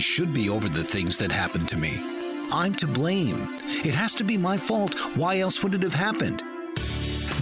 [0.00, 2.00] Should be over the things that happened to me.
[2.52, 3.48] I'm to blame.
[3.84, 4.98] It has to be my fault.
[5.16, 6.42] Why else would it have happened?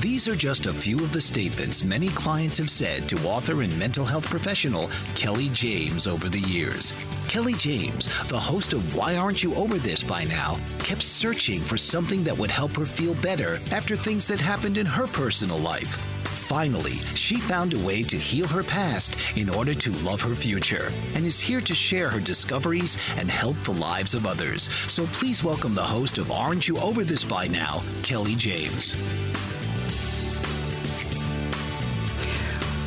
[0.00, 3.77] These are just a few of the statements many clients have said to author and
[3.78, 6.92] mental health professional Kelly James over the years.
[7.27, 11.77] Kelly James, the host of Why Aren't You Over This by Now, kept searching for
[11.77, 15.98] something that would help her feel better after things that happened in her personal life.
[16.49, 20.91] Finally, she found a way to heal her past in order to love her future
[21.13, 24.63] and is here to share her discoveries and help the lives of others.
[24.91, 28.97] So please welcome the host of Aren't You Over This by Now, Kelly James.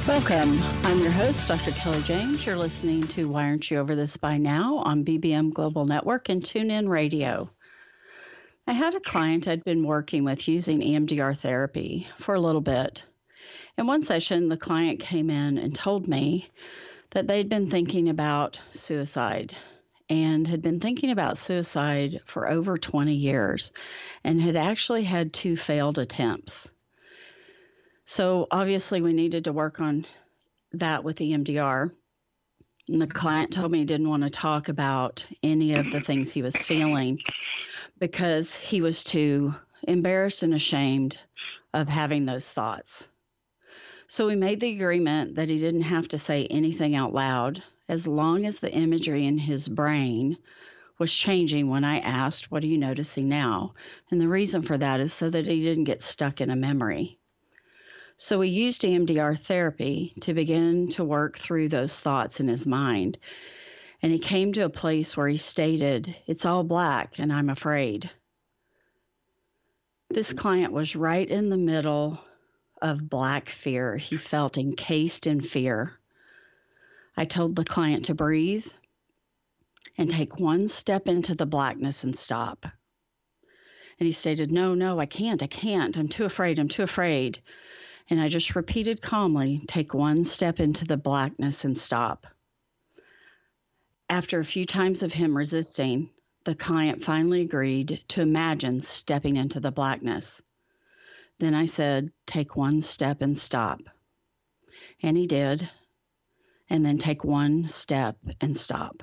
[0.08, 0.58] Welcome.
[0.84, 1.69] I'm your host, Dr.
[1.69, 2.44] Kelly James.
[2.44, 6.41] You're listening to Why Aren't You Over This by Now on BBM Global Network and
[6.41, 7.47] TuneIn Radio.
[8.66, 13.03] I had a client I'd been working with using EMDR therapy for a little bit.
[13.78, 16.50] In one session, the client came in and told me
[17.12, 19.56] that they'd been thinking about suicide
[20.09, 23.72] and had been thinking about suicide for over 20 years
[24.24, 26.70] and had actually had two failed attempts.
[28.04, 30.06] So obviously, we needed to work on
[30.74, 31.92] that with EMDR.
[32.90, 36.32] And the client told me he didn't want to talk about any of the things
[36.32, 37.20] he was feeling
[38.00, 39.56] because he was too
[39.88, 41.18] embarrassed and ashamed
[41.74, 43.08] of having those thoughts.
[44.13, 48.05] So we made the agreement that he didn't have to say anything out loud as
[48.05, 50.38] long as the imagery in his brain
[50.99, 53.73] was changing when I asked, What are you noticing now?
[54.09, 57.19] And the reason for that is so that he didn't get stuck in a memory.
[58.17, 63.17] So we used EMDR therapy to begin to work through those thoughts in his mind.
[64.01, 68.09] And he came to a place where he stated, It's all black and I'm afraid.
[70.09, 72.19] This client was right in the middle
[72.81, 73.97] of black fear.
[73.97, 75.94] He felt encased in fear.
[77.16, 78.66] I told the client to breathe
[79.97, 82.66] and take one step into the blackness and stop.
[84.00, 85.96] And he stated, No, no, I can't, I can't.
[85.97, 87.40] I'm too afraid, I'm too afraid.
[88.09, 92.25] And I just repeated calmly, Take one step into the blackness and stop.
[94.09, 96.09] After a few times of him resisting,
[96.44, 100.41] the client finally agreed to imagine stepping into the blackness.
[101.41, 103.81] Then I said, Take one step and stop.
[105.02, 105.68] And he did.
[106.69, 109.02] And then take one step and stop.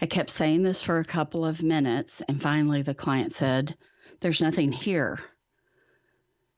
[0.00, 3.76] I kept saying this for a couple of minutes, and finally the client said,
[4.18, 5.20] There's nothing here.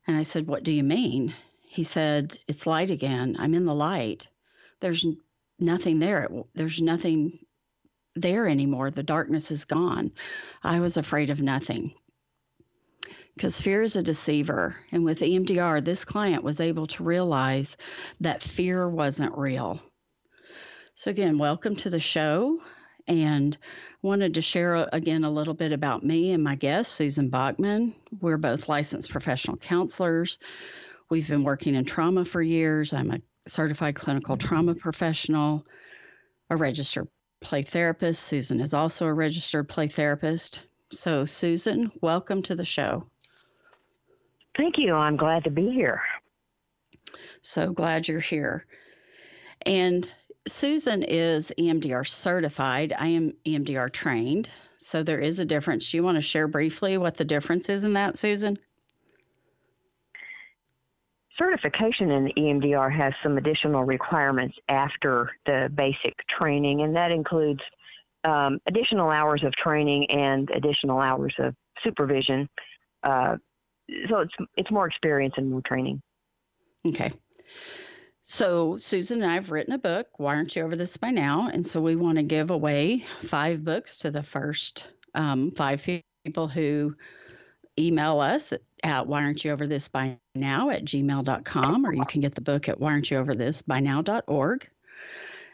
[0.07, 1.35] And I said, What do you mean?
[1.61, 3.37] He said, It's light again.
[3.39, 4.27] I'm in the light.
[4.81, 5.05] There's
[5.59, 6.31] nothing there.
[6.55, 7.41] There's nothing
[8.17, 8.91] there anymore.
[8.91, 10.13] The darkness is gone.
[10.63, 11.93] I was afraid of nothing.
[13.35, 14.77] Because fear is a deceiver.
[14.91, 17.77] And with EMDR, this client was able to realize
[18.21, 19.81] that fear wasn't real.
[20.95, 22.61] So, again, welcome to the show.
[23.09, 23.57] And
[24.03, 27.95] wanted to share uh, again a little bit about me and my guest, Susan Bachman.
[28.21, 30.39] We're both licensed professional counselors.
[31.09, 32.93] We've been working in trauma for years.
[32.93, 35.67] I'm a certified clinical trauma professional,
[36.51, 37.09] a registered
[37.41, 38.23] play therapist.
[38.23, 40.61] Susan is also a registered play therapist.
[40.93, 43.07] So, Susan, welcome to the show.
[44.57, 44.95] Thank you.
[44.95, 46.03] I'm glad to be here.
[47.41, 48.67] So glad you're here.
[49.65, 50.11] And
[50.47, 52.93] Susan is EMDR certified.
[52.97, 54.51] I am EMDR trained.
[54.79, 55.91] So there is a difference.
[55.91, 58.59] Do you want to share briefly what the difference is in that, Susan?
[61.39, 67.61] Certification in EMDR has some additional requirements after the basic training, and that includes
[68.25, 72.49] um, additional hours of training and additional hours of supervision.
[73.03, 73.37] Uh,
[74.09, 76.01] so it's it's more experience and more training.
[76.87, 77.13] Okay.
[78.23, 80.07] So Susan and I have written a book.
[80.17, 81.49] Why aren't you over this by now?
[81.53, 85.83] And so we want to give away five books to the first um, five
[86.25, 86.95] people who
[87.79, 88.53] email us
[88.85, 92.41] at why aren't you over this by now at gmail.com or you can get the
[92.41, 94.69] book at why aren't you over this by now.org.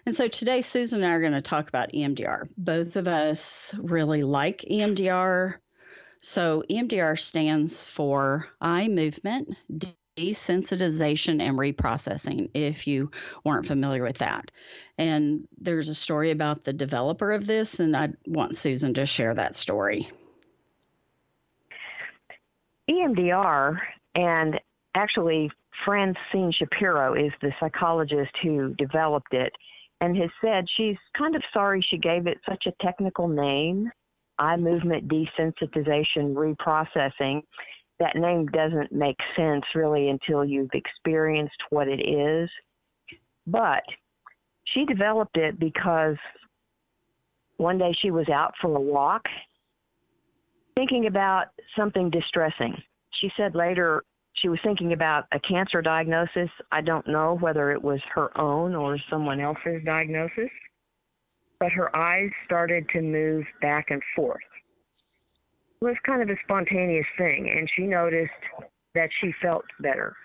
[0.06, 2.48] And so today, Susan and I are going to talk about EMDR.
[2.56, 5.56] Both of us really like EMDR.
[6.20, 9.56] So, EMDR stands for eye movement,
[10.18, 13.10] desensitization, and reprocessing, if you
[13.44, 14.50] weren't familiar with that.
[14.98, 19.34] And there's a story about the developer of this, and I want Susan to share
[19.34, 20.10] that story.
[22.90, 23.78] EMDR,
[24.16, 24.60] and
[24.94, 25.50] actually,
[25.84, 29.52] Francine Shapiro is the psychologist who developed it
[30.00, 33.90] and has said she's kind of sorry she gave it such a technical name
[34.38, 37.42] eye movement desensitization reprocessing.
[37.98, 42.48] That name doesn't make sense really until you've experienced what it is.
[43.46, 43.82] But
[44.64, 46.16] she developed it because
[47.56, 49.26] one day she was out for a walk
[50.76, 51.46] thinking about
[51.76, 52.80] something distressing.
[53.20, 56.48] She said later she was thinking about a cancer diagnosis.
[56.70, 60.50] I don't know whether it was her own or someone else's diagnosis,
[61.60, 64.40] but her eyes started to move back and forth.
[65.80, 68.32] It was kind of a spontaneous thing, and she noticed
[68.94, 70.16] that she felt better.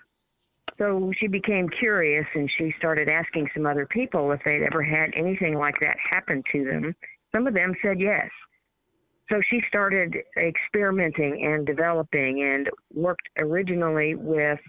[0.77, 5.11] So she became curious and she started asking some other people if they'd ever had
[5.15, 6.95] anything like that happen to them.
[7.33, 8.29] Some of them said yes.
[9.31, 14.59] So she started experimenting and developing and worked originally with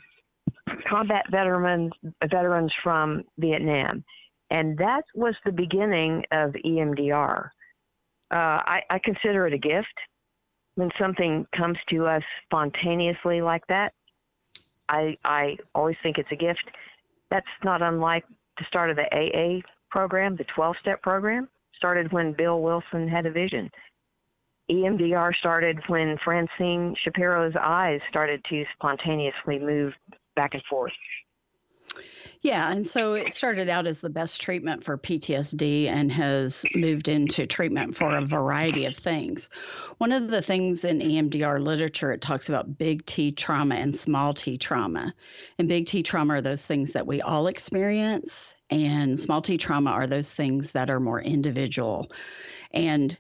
[0.89, 4.05] combat veterans veterans from Vietnam.
[4.51, 7.49] And that was the beginning of EMDR.
[8.31, 9.95] Uh, I, I consider it a gift
[10.77, 13.93] when something comes to us spontaneously like that.
[14.89, 16.65] I, I always think it's a gift.
[17.31, 18.25] That's not unlike
[18.59, 19.61] the start of the AA
[19.91, 23.71] program, the 12 step program, started when Bill Wilson had a vision.
[24.71, 29.93] EMDR started when Francine Shapiro's eyes started to spontaneously move
[30.37, 30.93] back and forth.
[32.45, 37.09] Yeah, and so it started out as the best treatment for PTSD and has moved
[37.09, 39.49] into treatment for a variety of things.
[39.97, 44.35] One of the things in EMDR literature, it talks about big T trauma and small
[44.35, 45.15] t trauma.
[45.59, 49.93] And big T trauma are those things that we all experience, and small t trauma
[49.93, 52.13] are those things that are more individual.
[52.73, 53.17] And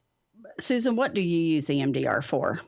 [0.61, 2.61] Susan, what do you use EMDR for?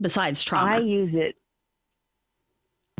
[0.00, 0.76] Besides trauma?
[0.76, 1.36] I use it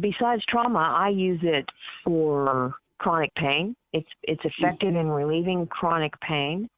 [0.00, 1.66] besides trauma, I use it
[2.04, 3.74] for chronic pain.
[3.92, 6.68] It's it's effective in relieving chronic pain.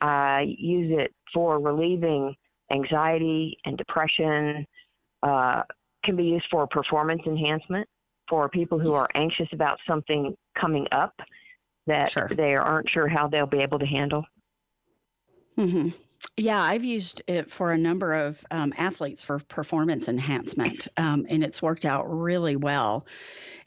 [0.00, 2.34] I use it for relieving
[2.72, 4.66] anxiety and depression.
[5.22, 5.62] Uh,
[6.04, 7.88] can be used for performance enhancement
[8.28, 11.14] for people who are anxious about something coming up
[11.86, 12.28] that sure.
[12.28, 14.24] they aren't sure how they'll be able to handle.
[15.58, 15.88] Mm-hmm.
[16.36, 21.44] Yeah, I've used it for a number of um, athletes for performance enhancement, um, and
[21.44, 23.06] it's worked out really well.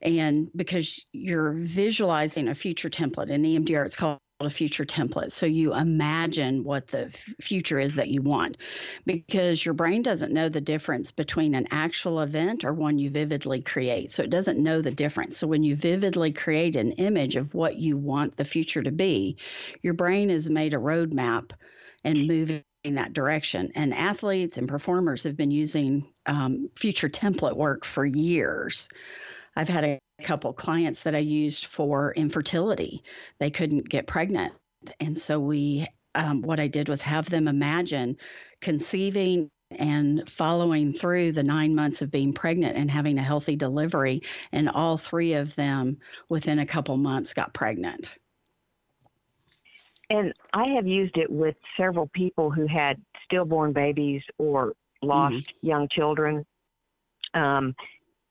[0.01, 5.31] And because you're visualizing a future template in EMDR, it's called a future template.
[5.31, 8.57] So you imagine what the f- future is that you want
[9.05, 13.61] because your brain doesn't know the difference between an actual event or one you vividly
[13.61, 14.11] create.
[14.11, 15.37] So it doesn't know the difference.
[15.37, 19.37] So when you vividly create an image of what you want the future to be,
[19.83, 21.51] your brain has made a roadmap
[22.03, 23.71] and moving in that direction.
[23.75, 28.89] And athletes and performers have been using um, future template work for years.
[29.55, 33.03] I've had a couple clients that I used for infertility.
[33.39, 34.53] They couldn't get pregnant.
[34.99, 38.17] And so we, um, what I did was have them imagine
[38.61, 44.23] conceiving and following through the nine months of being pregnant and having a healthy delivery.
[44.51, 45.97] And all three of them,
[46.29, 48.15] within a couple months, got pregnant.
[50.11, 55.67] And I have used it with several people who had stillborn babies or lost mm-hmm.
[55.67, 56.45] young children.
[57.33, 57.73] Um,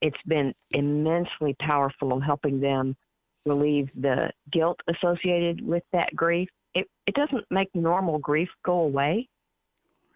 [0.03, 2.97] it's been immensely powerful in helping them
[3.47, 6.51] relieve the guilt associated with that grief.
[6.75, 9.29] It, it doesn't make normal grief go away,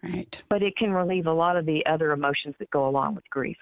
[0.03, 0.41] right?
[0.49, 3.57] But it can relieve a lot of the other emotions that go along with grief.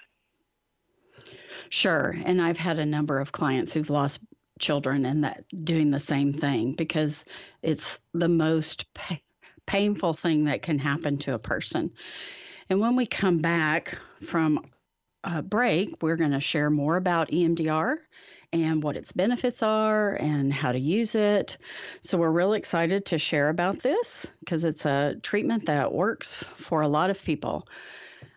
[1.70, 2.14] Sure.
[2.24, 4.20] And I've had a number of clients who've lost
[4.58, 7.24] children and that doing the same thing because
[7.62, 9.18] it's the most pa-
[9.66, 11.90] painful thing that can happen to a person.
[12.68, 14.64] And when we come back from
[15.22, 17.96] a break, we're going to share more about EMDR
[18.52, 21.56] and what its benefits are and how to use it.
[22.02, 26.82] So, we're really excited to share about this because it's a treatment that works for
[26.82, 27.66] a lot of people.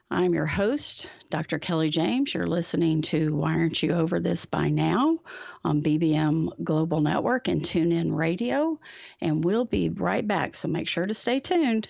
[0.10, 1.60] I'm your host, Dr.
[1.60, 2.34] Kelly James.
[2.34, 5.20] You're listening to Why Aren't You Over This By Now
[5.66, 8.80] on BBM Global Network and TuneIn Radio.
[9.20, 11.90] And we'll be right back, so make sure to stay tuned.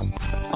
[0.00, 0.39] Thank you.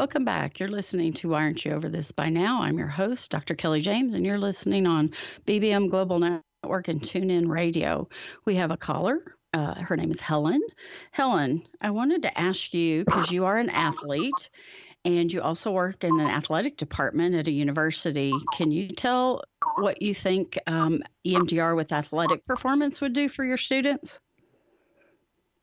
[0.00, 0.58] Welcome back.
[0.58, 2.62] You're listening to Why Aren't You Over This By Now?
[2.62, 3.54] I'm your host, Dr.
[3.54, 5.10] Kelly James, and you're listening on
[5.46, 8.08] BBM Global Network and TuneIn Radio.
[8.46, 9.36] We have a caller.
[9.52, 10.62] Uh, her name is Helen.
[11.10, 14.48] Helen, I wanted to ask you because you are an athlete
[15.04, 18.32] and you also work in an athletic department at a university.
[18.54, 19.42] Can you tell
[19.76, 24.18] what you think um, EMDR with athletic performance would do for your students?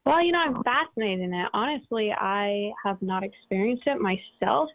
[0.07, 1.49] Well, you know, I'm fascinated in it.
[1.53, 4.69] Honestly, I have not experienced it myself.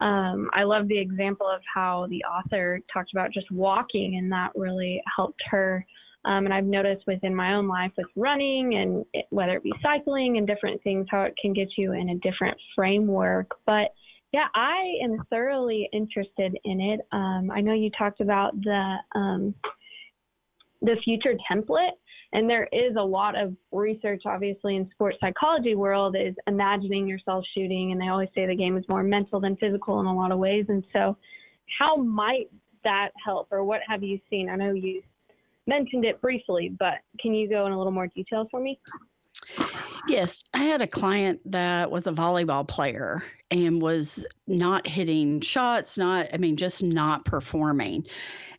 [0.00, 4.52] Um, I love the example of how the author talked about just walking, and that
[4.54, 5.84] really helped her.
[6.24, 9.72] Um, and I've noticed within my own life with running and it, whether it be
[9.82, 13.50] cycling and different things, how it can get you in a different framework.
[13.66, 13.92] But
[14.32, 17.00] yeah, I am thoroughly interested in it.
[17.12, 19.54] Um, I know you talked about the um,
[20.80, 21.92] the future template
[22.32, 27.44] and there is a lot of research obviously in sports psychology world is imagining yourself
[27.54, 30.32] shooting and they always say the game is more mental than physical in a lot
[30.32, 30.66] of ways.
[30.68, 31.16] And so
[31.78, 32.50] how might
[32.84, 34.48] that help or what have you seen?
[34.48, 35.02] I know you
[35.66, 38.78] mentioned it briefly but can you go in a little more detail for me?
[40.08, 45.98] Yes, I had a client that was a volleyball player and was not hitting shots,
[45.98, 48.06] not, I mean, just not performing.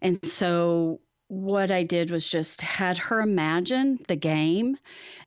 [0.02, 1.00] And so
[1.32, 4.76] what I did was just had her imagine the game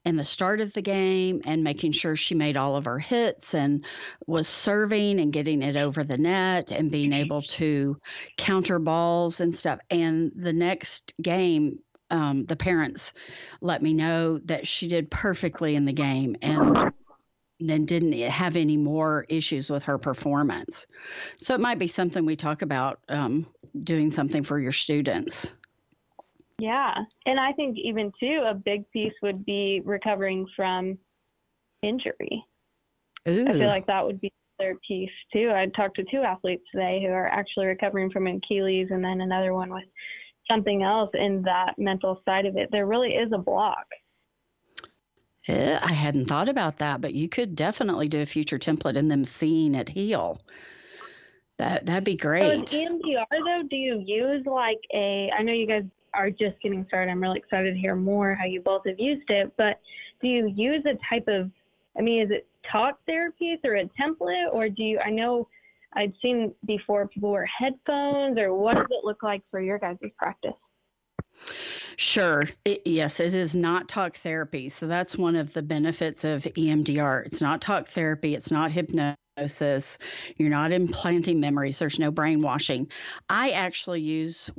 [0.05, 3.55] and the start of the game and making sure she made all of her hits
[3.55, 3.83] and
[4.27, 7.97] was serving and getting it over the net and being able to
[8.37, 9.79] counter balls and stuff.
[9.89, 11.79] And the next game,
[12.11, 13.11] um, the parents
[13.61, 16.93] let me know that she did perfectly in the game and
[17.59, 20.85] then didn't have any more issues with her performance.
[21.37, 23.47] So it might be something we talk about um,
[23.83, 25.51] doing something for your students.
[26.59, 26.93] Yeah.
[27.25, 30.97] And I think even too, a big piece would be recovering from
[31.81, 32.43] injury.
[33.27, 33.47] Ooh.
[33.47, 35.51] I feel like that would be their piece too.
[35.53, 39.53] I talked to two athletes today who are actually recovering from Achilles and then another
[39.53, 39.83] one with
[40.49, 42.69] something else in that mental side of it.
[42.71, 43.85] There really is a block.
[45.47, 49.11] Yeah, I hadn't thought about that, but you could definitely do a future template and
[49.11, 50.39] them seeing it heal.
[51.57, 52.69] That that'd be great.
[52.69, 55.29] So in EMDR though, do you use like a?
[55.37, 55.83] I know you guys
[56.15, 57.11] are just getting started.
[57.11, 59.51] I'm really excited to hear more how you both have used it.
[59.57, 59.79] But
[60.21, 61.51] do you use a type of,
[61.97, 64.99] I mean, is it talk therapy through a template, or do you?
[65.03, 65.47] I know
[65.93, 69.97] I'd seen before people wear headphones, or what does it look like for your guys'
[70.17, 70.53] practice?
[71.97, 72.45] Sure.
[72.65, 74.69] It, yes, it is not talk therapy.
[74.69, 77.25] So that's one of the benefits of EMDR.
[77.25, 79.97] It's not talk therapy, it's not hypnosis hypnosis.
[80.37, 81.79] You're not implanting memories.
[81.79, 82.87] There's no brainwashing.
[83.29, 84.49] I actually use,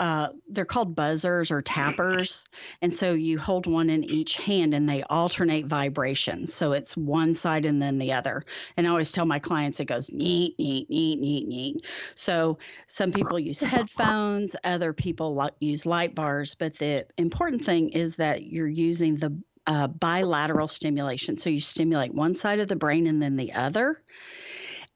[0.00, 2.44] uh, they're called buzzers or tappers.
[2.82, 6.52] And so you hold one in each hand and they alternate vibrations.
[6.52, 8.44] So it's one side and then the other.
[8.76, 11.86] And I always tell my clients it goes neat, neat, neat, neat, neat.
[12.14, 16.54] So some people use headphones, other people use light bars.
[16.54, 21.36] But the important thing is that you're using the uh, bilateral stimulation.
[21.36, 24.02] So you stimulate one side of the brain and then the other.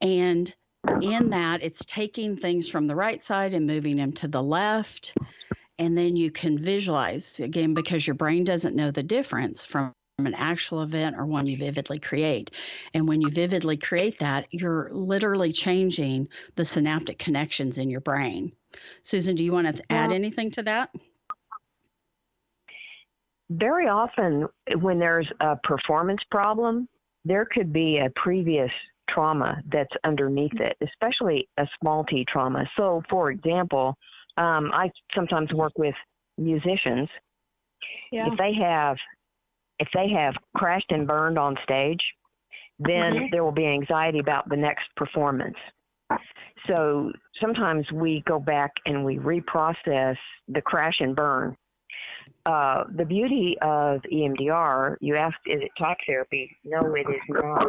[0.01, 0.53] And
[1.03, 5.15] in that, it's taking things from the right side and moving them to the left.
[5.79, 10.35] And then you can visualize again because your brain doesn't know the difference from an
[10.35, 12.51] actual event or one you vividly create.
[12.95, 18.53] And when you vividly create that, you're literally changing the synaptic connections in your brain.
[19.03, 20.91] Susan, do you want to add anything to that?
[23.51, 24.47] Very often
[24.81, 26.89] when there's a performance problem,
[27.25, 28.71] there could be a previous
[29.09, 32.65] trauma that's underneath it, especially a small t trauma.
[32.77, 33.97] So, for example,
[34.37, 35.95] um, I sometimes work with
[36.39, 37.09] musicians.
[38.13, 38.29] Yeah.
[38.31, 38.97] If they have
[39.81, 42.01] if they have crashed and burned on stage,
[42.79, 43.25] then mm-hmm.
[43.33, 45.57] there will be anxiety about the next performance.
[46.67, 50.17] So sometimes we go back and we reprocess
[50.49, 51.57] the crash and burn
[52.47, 56.57] uh, the beauty of EMDR, you asked, is it talk therapy?
[56.65, 57.67] No, it is not.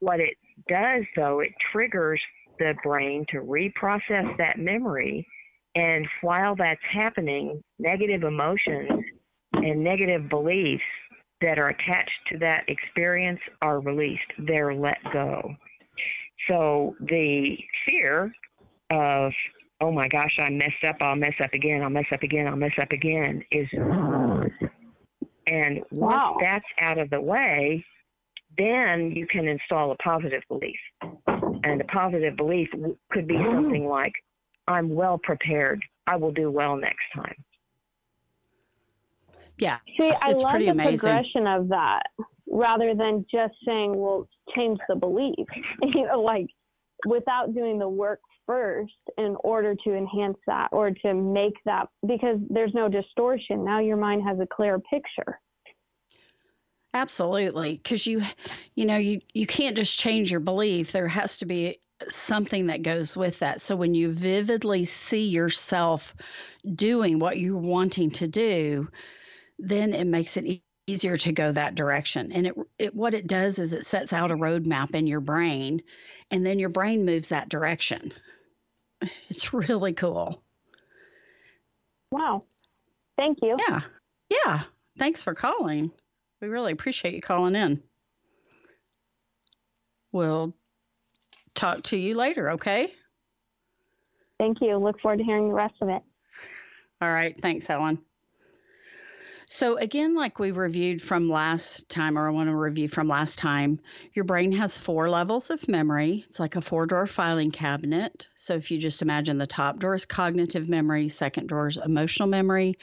[0.00, 0.36] What it
[0.68, 2.20] does, though, it triggers
[2.58, 5.26] the brain to reprocess that memory.
[5.74, 9.04] And while that's happening, negative emotions
[9.52, 10.82] and negative beliefs
[11.40, 14.30] that are attached to that experience are released.
[14.38, 15.54] They're let go.
[16.48, 18.32] So the fear
[18.90, 19.32] of
[19.80, 22.56] oh my gosh, I messed up, I'll mess up again, I'll mess up again, I'll
[22.56, 23.68] mess up again is
[25.46, 26.36] and once wow.
[26.40, 27.84] that's out of the way,
[28.56, 30.78] then you can install a positive belief.
[31.62, 32.68] And a positive belief
[33.10, 34.12] could be something like,
[34.68, 35.84] I'm well prepared.
[36.06, 37.34] I will do well next time.
[39.58, 39.78] Yeah.
[39.98, 40.98] See, I love the amazing.
[40.98, 42.02] progression of that
[42.48, 45.46] rather than just saying, well, change the belief.
[45.82, 46.46] you know, like
[47.06, 52.38] without doing the work first in order to enhance that or to make that because
[52.48, 53.64] there's no distortion.
[53.64, 55.40] Now your mind has a clear picture.
[56.92, 58.22] Absolutely, because you,
[58.74, 60.90] you know, you you can't just change your belief.
[60.90, 63.60] There has to be something that goes with that.
[63.60, 66.12] So when you vividly see yourself
[66.74, 68.88] doing what you're wanting to do,
[69.60, 72.32] then it makes it easier to go that direction.
[72.32, 75.82] And it, it what it does is it sets out a roadmap in your brain,
[76.32, 78.12] and then your brain moves that direction.
[79.28, 80.42] It's really cool.
[82.10, 82.44] Wow.
[83.16, 83.56] Thank you.
[83.68, 83.80] Yeah.
[84.28, 84.62] Yeah.
[84.98, 85.92] Thanks for calling.
[86.40, 87.82] We really appreciate you calling in.
[90.12, 90.54] We'll
[91.54, 92.92] talk to you later, okay?
[94.38, 94.76] Thank you.
[94.76, 96.02] Look forward to hearing the rest of it.
[97.00, 97.36] All right.
[97.40, 97.98] Thanks, Helen.
[99.52, 103.36] So, again, like we reviewed from last time, or I want to review from last
[103.36, 103.80] time,
[104.14, 106.24] your brain has four levels of memory.
[106.28, 108.28] It's like a four drawer filing cabinet.
[108.36, 112.28] So, if you just imagine the top drawer is cognitive memory, second drawer is emotional
[112.28, 112.76] memory,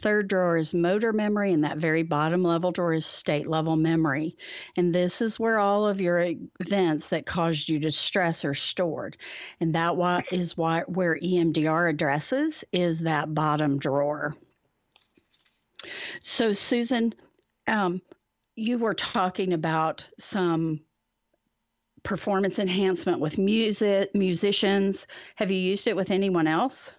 [0.00, 4.36] third drawer is motor memory, and that very bottom level drawer is state level memory.
[4.76, 9.16] And this is where all of your events that caused you distress are stored.
[9.60, 9.96] And that
[10.30, 14.36] is why where EMDR addresses is that bottom drawer.
[16.22, 17.14] So, Susan,
[17.66, 18.00] um,
[18.54, 20.80] you were talking about some
[22.02, 25.06] performance enhancement with music musicians.
[25.34, 26.92] Have you used it with anyone else?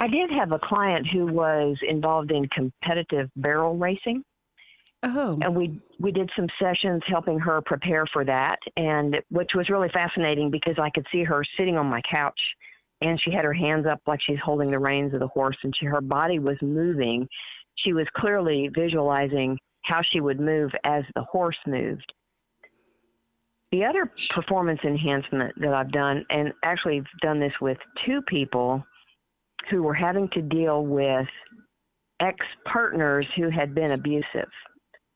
[0.00, 4.24] I did have a client who was involved in competitive barrel racing.
[5.02, 5.38] Oh.
[5.42, 9.88] And we we did some sessions helping her prepare for that and which was really
[9.90, 12.40] fascinating because I could see her sitting on my couch
[13.00, 15.74] and she had her hands up like she's holding the reins of the horse and
[15.78, 17.28] she, her body was moving.
[17.76, 22.12] She was clearly visualizing how she would move as the horse moved.
[23.70, 28.82] The other performance enhancement that i've done and actually done this with two people
[29.70, 31.28] who were having to deal with
[32.20, 34.48] ex-partners who had been abusive.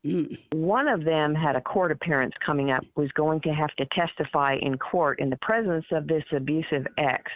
[0.05, 0.37] Mm.
[0.53, 4.57] one of them had a court appearance coming up was going to have to testify
[4.61, 7.31] in court in the presence of this abusive ex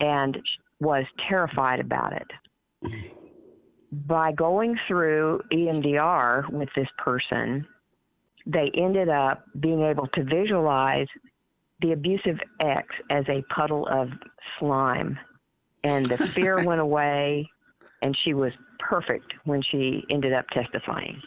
[0.00, 0.38] and
[0.80, 2.92] was terrified about it.
[3.92, 7.66] By going through EMDR with this person,
[8.46, 11.08] they ended up being able to visualize
[11.80, 14.08] the abusive ex as a puddle of
[14.58, 15.18] slime.
[15.84, 17.48] And the fear went away,
[18.02, 21.20] and she was perfect when she ended up testifying.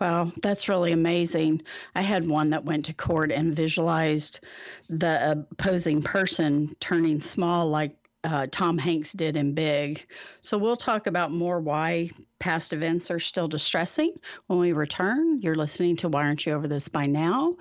[0.00, 1.62] Wow, that's really amazing.
[1.94, 4.40] I had one that went to court and visualized
[4.88, 10.06] the opposing person turning small like uh, Tom Hanks did in Big.
[10.40, 14.14] So we'll talk about more why past events are still distressing
[14.46, 15.40] when we return.
[15.40, 17.56] You're listening to Why Aren't You Over This By Now?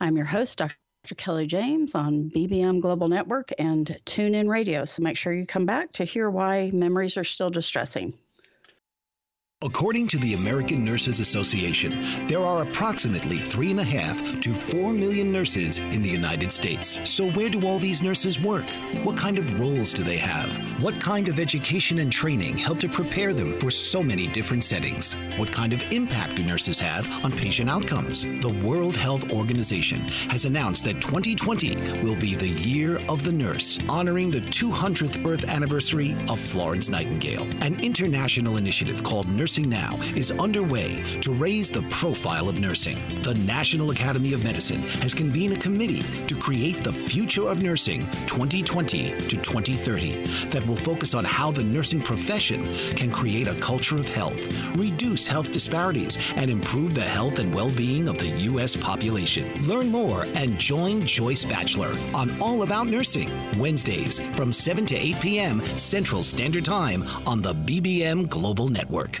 [0.00, 0.74] I'm your host, Dr.
[1.16, 4.84] Kelly James on BBM Global Network and TuneIn Radio.
[4.84, 8.14] So make sure you come back to hear why memories are still distressing.
[9.64, 14.92] According to the American Nurses Association, there are approximately three and a half to four
[14.92, 16.98] million nurses in the United States.
[17.04, 18.68] So, where do all these nurses work?
[19.04, 20.50] What kind of roles do they have?
[20.82, 25.16] What kind of education and training help to prepare them for so many different settings?
[25.36, 28.22] What kind of impact do nurses have on patient outcomes?
[28.22, 33.78] The World Health Organization has announced that 2020 will be the year of the nurse,
[33.88, 39.98] honoring the 200th birth anniversary of Florence Nightingale, an international initiative called Nurse Nursing Now
[40.16, 42.96] is underway to raise the profile of nursing.
[43.20, 48.06] The National Academy of Medicine has convened a committee to create the Future of Nursing
[48.28, 52.64] 2020 to 2030 that will focus on how the nursing profession
[52.96, 57.70] can create a culture of health, reduce health disparities, and improve the health and well
[57.72, 58.74] being of the U.S.
[58.74, 59.52] population.
[59.66, 65.20] Learn more and join Joyce Batchelor on All About Nursing, Wednesdays from 7 to 8
[65.20, 65.60] p.m.
[65.60, 69.20] Central Standard Time on the BBM Global Network.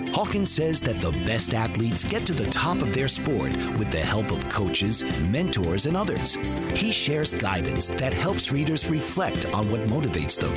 [0.13, 3.99] Hawkins says that the best athletes get to the top of their sport with the
[3.99, 6.33] help of coaches, mentors, and others.
[6.75, 10.51] He shares guidance that helps readers reflect on what motivates them,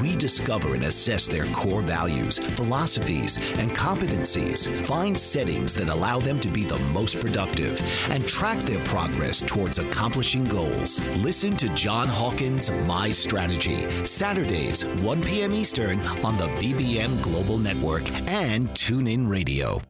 [0.00, 6.48] rediscover and assess their core values, philosophies, and competencies, find settings that allow them to
[6.48, 11.00] be the most productive, and track their progress towards accomplishing goals.
[11.16, 15.52] Listen to John Hawkins' My Strategy, Saturdays, 1 p.m.
[15.54, 19.80] Eastern on the BBM Global Network and TuneIn Radio.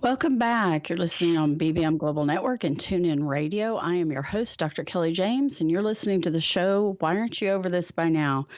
[0.00, 0.88] Welcome back.
[0.88, 3.76] You're listening on BBM Global Network and TuneIn Radio.
[3.76, 4.82] I am your host, Dr.
[4.82, 6.96] Kelly James, and you're listening to the show.
[6.98, 8.48] Why aren't you over this by now?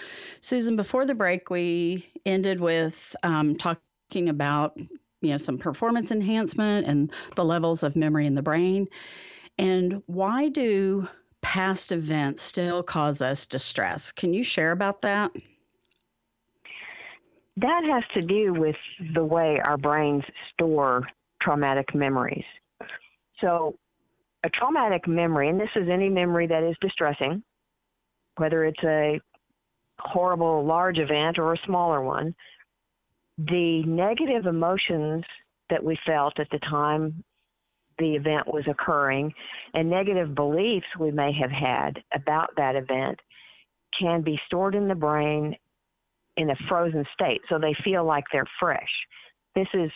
[0.40, 4.78] Susan, before the break, we ended with um, talking about
[5.20, 8.88] you know some performance enhancement and the levels of memory in the brain.
[9.58, 11.06] And why do
[11.42, 14.10] past events still cause us distress?
[14.10, 15.32] Can you share about that?
[17.56, 18.76] That has to do with
[19.14, 21.06] the way our brains store
[21.40, 22.44] traumatic memories.
[23.40, 23.76] So,
[24.44, 27.42] a traumatic memory, and this is any memory that is distressing,
[28.36, 29.20] whether it's a
[29.98, 32.34] horrible large event or a smaller one,
[33.38, 35.24] the negative emotions
[35.70, 37.24] that we felt at the time
[37.98, 39.32] the event was occurring
[39.74, 43.18] and negative beliefs we may have had about that event
[43.98, 45.56] can be stored in the brain
[46.36, 48.90] in a frozen state so they feel like they're fresh.
[49.54, 49.90] This is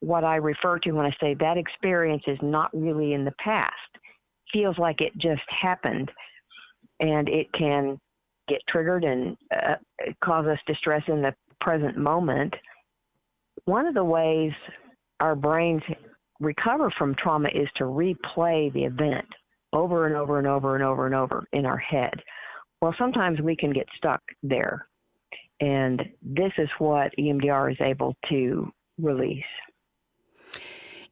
[0.00, 3.72] what I refer to when I say that experience is not really in the past.
[4.52, 6.10] Feels like it just happened,
[7.00, 7.98] and it can
[8.48, 9.74] get triggered and uh,
[10.22, 12.54] cause us distress in the present moment.
[13.64, 14.52] One of the ways
[15.20, 15.82] our brains
[16.40, 19.26] recover from trauma is to replay the event
[19.72, 22.14] over and over and over and over and over in our head.
[22.80, 24.86] Well, sometimes we can get stuck there.
[25.60, 29.44] And this is what EMDR is able to release.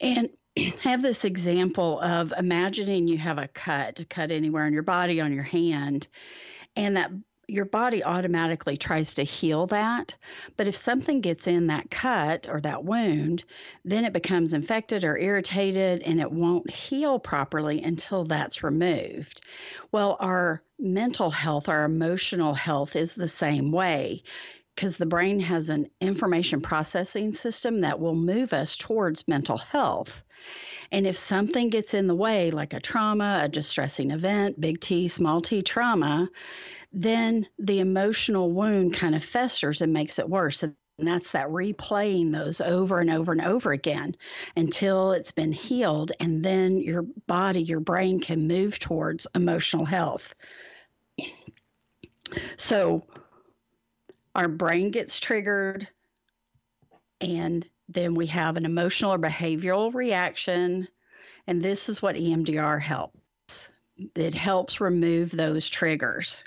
[0.01, 0.31] And
[0.81, 5.21] have this example of imagining you have a cut, a cut anywhere on your body,
[5.21, 6.09] on your hand,
[6.77, 7.11] and that
[7.53, 10.15] your body automatically tries to heal that.
[10.57, 13.45] But if something gets in that cut or that wound,
[13.85, 19.43] then it becomes infected or irritated and it won't heal properly until that's removed.
[19.93, 24.23] Well, our mental health, our emotional health is the same way
[24.75, 30.23] because the brain has an information processing system that will move us towards mental health.
[30.91, 35.09] And if something gets in the way, like a trauma, a distressing event, big T,
[35.09, 36.29] small t trauma,
[36.93, 40.63] then the emotional wound kind of festers and makes it worse.
[40.63, 44.15] And that's that replaying those over and over and over again
[44.57, 46.13] until it's been healed.
[46.21, 50.35] And then your body, your brain can move towards emotional health.
[52.57, 53.05] So
[54.35, 55.89] our brain gets triggered,
[57.21, 60.89] and then we have an emotional or behavioral reaction.
[61.47, 63.19] And this is what EMDR helps
[64.15, 66.45] it helps remove those triggers.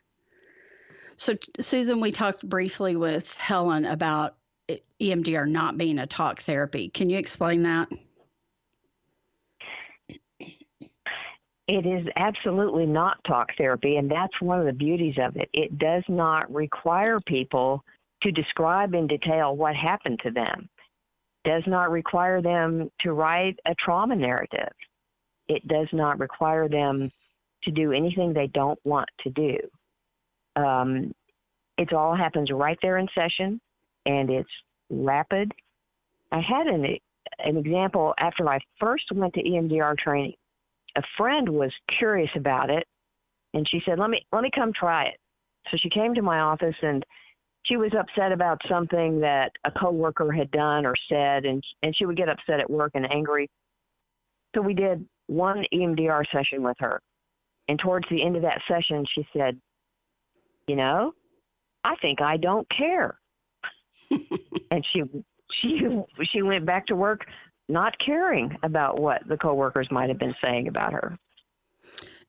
[1.17, 4.35] So, Susan, we talked briefly with Helen about
[4.99, 6.89] EMDR not being a talk therapy.
[6.89, 7.87] Can you explain that?
[11.67, 15.49] It is absolutely not talk therapy, and that's one of the beauties of it.
[15.51, 17.83] It does not require people
[18.21, 20.69] to describe in detail what happened to them.
[21.43, 24.73] Does not require them to write a trauma narrative.
[25.47, 27.11] It does not require them
[27.63, 29.57] to do anything they don't want to do.
[30.55, 31.13] Um,
[31.77, 33.59] it all happens right there in session,
[34.05, 34.49] and it's
[34.89, 35.51] rapid.
[36.31, 36.97] I had an
[37.39, 40.35] an example after I first went to EMDR training.
[40.95, 42.87] A friend was curious about it,
[43.53, 45.19] and she said, "Let me let me come try it."
[45.69, 47.05] So she came to my office, and
[47.63, 52.05] she was upset about something that a coworker had done or said, and and she
[52.05, 53.49] would get upset at work and angry.
[54.55, 57.01] So we did one EMDR session with her,
[57.67, 59.59] and towards the end of that session, she said,
[60.67, 61.13] "You know,
[61.83, 63.19] I think I don't care."
[64.71, 65.03] and she
[65.51, 65.87] she
[66.23, 67.25] she went back to work
[67.67, 71.17] not caring about what the coworkers might have been saying about her.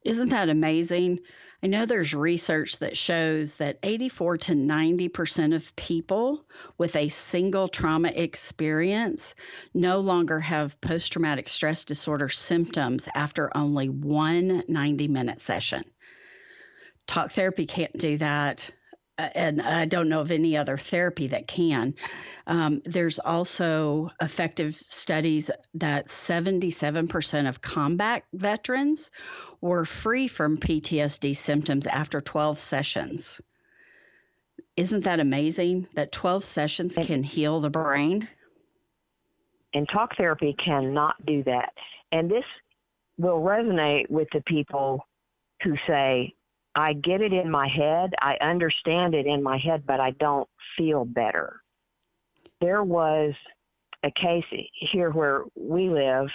[0.05, 1.19] Isn't that amazing?
[1.63, 6.45] I know there's research that shows that 84 to 90% of people
[6.79, 9.35] with a single trauma experience
[9.75, 15.83] no longer have post traumatic stress disorder symptoms after only one 90 minute session.
[17.07, 18.71] Talk therapy can't do that
[19.19, 21.95] and I don't know of any other therapy that can.
[22.47, 29.11] Um, there's also effective studies that 77% of combat veterans
[29.61, 33.41] were free from PTSD symptoms after 12 sessions.
[34.77, 38.29] Isn't that amazing that 12 sessions can heal the brain?
[39.73, 41.73] And talk therapy cannot do that.
[42.13, 42.45] And this
[43.17, 45.07] will resonate with the people
[45.63, 46.35] who say,
[46.77, 50.49] I get it in my head, I understand it in my head, but I don't
[50.77, 51.63] feel better.
[52.61, 53.33] There was
[54.03, 54.45] a case
[54.93, 56.29] here where we live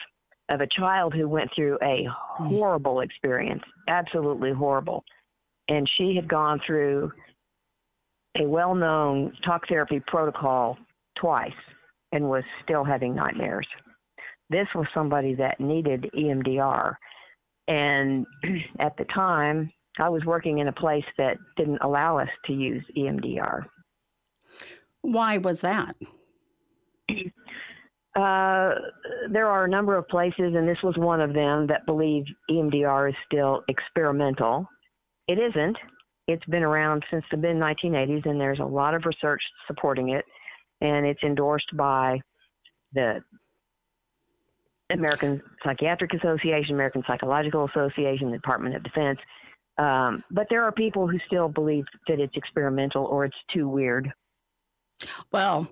[0.49, 5.05] of a child who went through a horrible experience, absolutely horrible.
[5.67, 7.11] And she had gone through
[8.39, 10.77] a well known talk therapy protocol
[11.15, 11.51] twice
[12.11, 13.67] and was still having nightmares.
[14.49, 16.95] This was somebody that needed EMDR.
[17.67, 18.25] And
[18.79, 22.83] at the time, I was working in a place that didn't allow us to use
[22.97, 23.65] EMDR.
[25.01, 25.95] Why was that?
[28.13, 28.73] Uh,
[29.29, 33.09] there are a number of places, and this was one of them, that believe EMDR
[33.09, 34.67] is still experimental.
[35.29, 35.77] It isn't.
[36.27, 40.25] It's been around since the mid 1980s, and there's a lot of research supporting it,
[40.81, 42.19] and it's endorsed by
[42.91, 43.23] the
[44.91, 49.19] American Psychiatric Association, American Psychological Association, the Department of Defense.
[49.81, 54.13] Um, but there are people who still believe that it's experimental or it's too weird.
[55.31, 55.67] Well,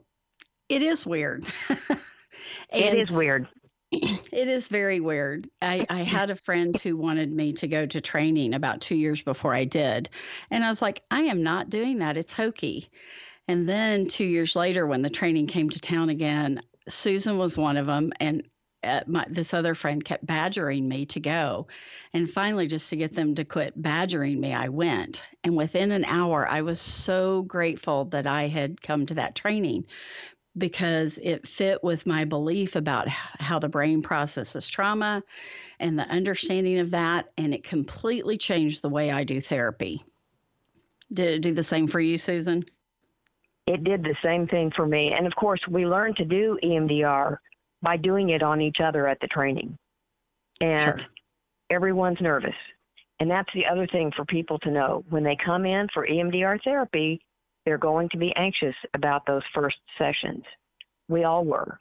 [0.67, 1.45] it is weird.
[2.73, 3.47] it is weird.
[3.91, 5.49] It is very weird.
[5.63, 9.23] I, I had a friend who wanted me to go to training about two years
[9.23, 10.11] before I did.
[10.51, 12.15] And I was like, I am not doing that.
[12.15, 12.91] It's hokey.
[13.47, 17.77] And then two years later, when the training came to town again, Susan was one
[17.77, 18.13] of them.
[18.19, 18.43] And
[19.07, 21.67] my, this other friend kept badgering me to go.
[22.13, 25.21] And finally, just to get them to quit badgering me, I went.
[25.43, 29.85] And within an hour, I was so grateful that I had come to that training
[30.57, 35.23] because it fit with my belief about how the brain processes trauma
[35.79, 37.31] and the understanding of that.
[37.37, 40.03] And it completely changed the way I do therapy.
[41.11, 42.65] Did it do the same for you, Susan?
[43.67, 45.13] It did the same thing for me.
[45.15, 47.37] And of course, we learned to do EMDR
[47.81, 49.77] by doing it on each other at the training.
[50.61, 51.07] And sure.
[51.69, 52.55] everyone's nervous.
[53.19, 55.03] And that's the other thing for people to know.
[55.09, 57.21] When they come in for EMDR therapy,
[57.65, 60.43] they're going to be anxious about those first sessions.
[61.07, 61.77] We all were.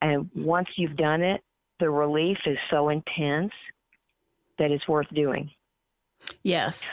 [0.00, 1.42] And once you've done it,
[1.80, 3.52] the relief is so intense
[4.58, 5.50] that it's worth doing.
[6.42, 6.88] Yes.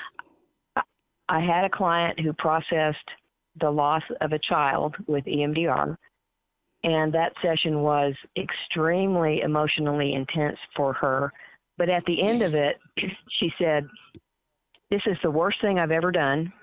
[1.28, 2.98] I had a client who processed
[3.60, 5.98] the loss of a child with EMDR
[6.86, 11.34] and that session was extremely emotionally intense for her.
[11.78, 12.78] But at the end of it,
[13.40, 13.88] she said,
[14.92, 16.54] This is the worst thing I've ever done,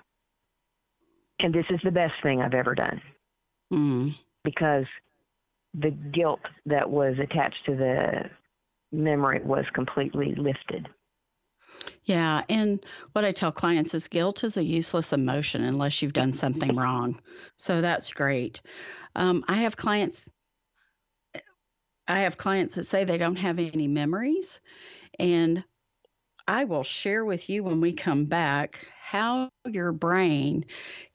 [1.39, 3.01] and this is the best thing I've ever done.
[3.71, 4.13] Mm.
[4.43, 4.85] because
[5.73, 8.29] the guilt that was attached to the
[8.91, 10.87] memory was completely lifted.
[12.05, 16.33] Yeah, and what I tell clients is guilt is a useless emotion unless you've done
[16.33, 17.19] something wrong.
[17.55, 18.61] So that's great.
[19.15, 20.29] Um, I have clients.
[22.07, 24.59] I have clients that say they don't have any memories,
[25.17, 25.63] and
[26.47, 30.65] I will share with you when we come back how your brain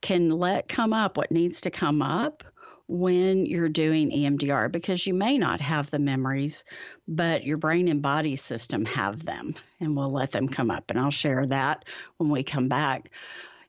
[0.01, 2.45] can let come up what needs to come up
[2.89, 6.65] when you're doing EMDR because you may not have the memories,
[7.07, 10.85] but your brain and body system have them, and we'll let them come up.
[10.89, 11.85] And I'll share that
[12.17, 13.11] when we come back.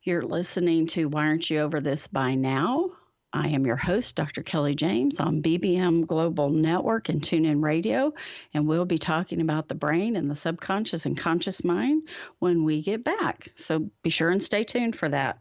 [0.03, 2.91] You're listening to Why Aren't You Over This By Now?
[3.31, 4.41] I am your host, Dr.
[4.41, 8.13] Kelly James, on BBM Global Network and TuneIn Radio,
[8.53, 12.07] and we'll be talking about the brain and the subconscious and conscious mind
[12.39, 13.49] when we get back.
[13.55, 15.39] So be sure and stay tuned for that.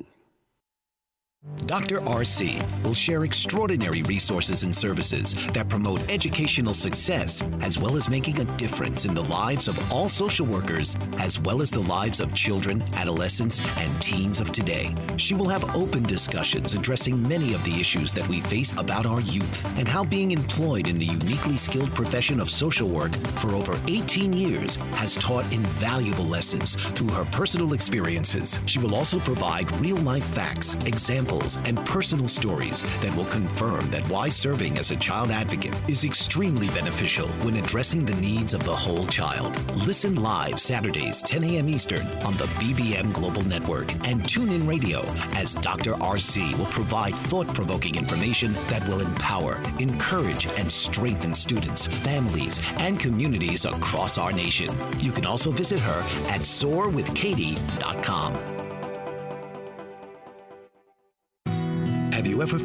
[1.68, 2.01] Dr.
[2.01, 8.40] RC will share extraordinary resources and services that promote educational success as well as making
[8.40, 12.35] a difference in the lives of all social workers as well as the lives of
[12.35, 14.94] children, adolescents, and teens of today.
[15.18, 19.20] She will have open discussions addressing many of the issues that we face about our
[19.20, 23.79] youth and how being employed in the uniquely skilled profession of social work for over
[23.88, 28.59] 18 years has taught invaluable lessons through her personal experiences.
[28.64, 34.08] She will also provide real life facts, examples, and personal stories that will confirm that
[34.08, 38.74] why serving as a child advocate is extremely beneficial when addressing the needs of the
[38.74, 39.54] whole child.
[39.86, 41.68] Listen live Saturdays, 10 a.m.
[41.68, 45.92] Eastern on the BBM Global Network and TuneIn Radio as Dr.
[45.94, 52.98] RC will provide thought provoking information that will empower, encourage, and strengthen students, families, and
[52.98, 54.70] communities across our nation.
[54.98, 58.47] You can also visit her at soarwithkatie.com.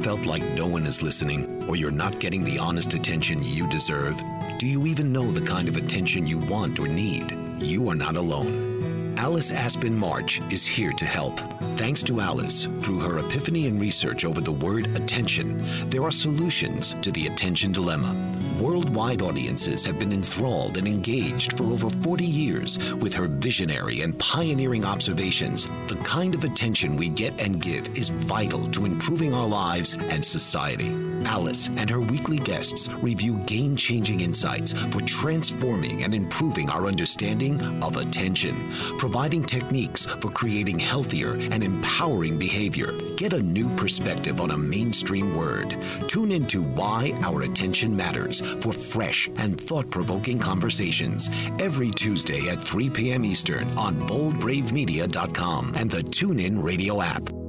[0.04, 4.22] felt like no one is listening or you're not getting the honest attention you deserve?
[4.60, 7.32] Do you even know the kind of attention you want or need?
[7.60, 9.16] You are not alone.
[9.18, 11.40] Alice Aspen March is here to help.
[11.78, 16.96] Thanks to Alice, through her epiphany and research over the word attention, there are solutions
[17.02, 18.14] to the attention dilemma.
[18.60, 24.18] Worldwide audiences have been enthralled and engaged for over 40 years with her visionary and
[24.20, 25.68] pioneering observations.
[25.88, 30.24] The kind of attention we get and give is vital to improving our lives and
[30.24, 31.03] society.
[31.26, 37.62] Alice and her weekly guests review game changing insights for transforming and improving our understanding
[37.84, 42.92] of attention, providing techniques for creating healthier and empowering behavior.
[43.18, 45.78] Get a new perspective on a mainstream word.
[46.08, 52.62] Tune into Why Our Attention Matters for fresh and thought provoking conversations every Tuesday at
[52.62, 53.26] 3 p.m.
[53.26, 57.43] Eastern on boldbravemedia.com and the TuneIn Radio app.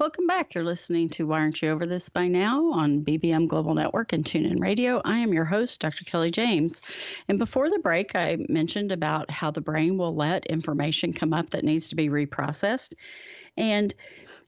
[0.00, 0.54] Welcome back.
[0.54, 4.24] You're listening to Why Aren't You Over This By Now on BBM Global Network and
[4.24, 5.02] TuneIn Radio.
[5.04, 6.04] I am your host, Dr.
[6.04, 6.80] Kelly James.
[7.26, 11.50] And before the break, I mentioned about how the brain will let information come up
[11.50, 12.94] that needs to be reprocessed.
[13.56, 13.92] And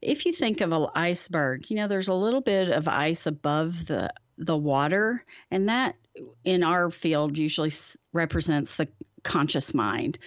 [0.00, 3.86] if you think of an iceberg, you know, there's a little bit of ice above
[3.86, 5.96] the the water, and that
[6.44, 7.72] in our field usually
[8.12, 8.88] represents the
[9.22, 10.18] conscious mind.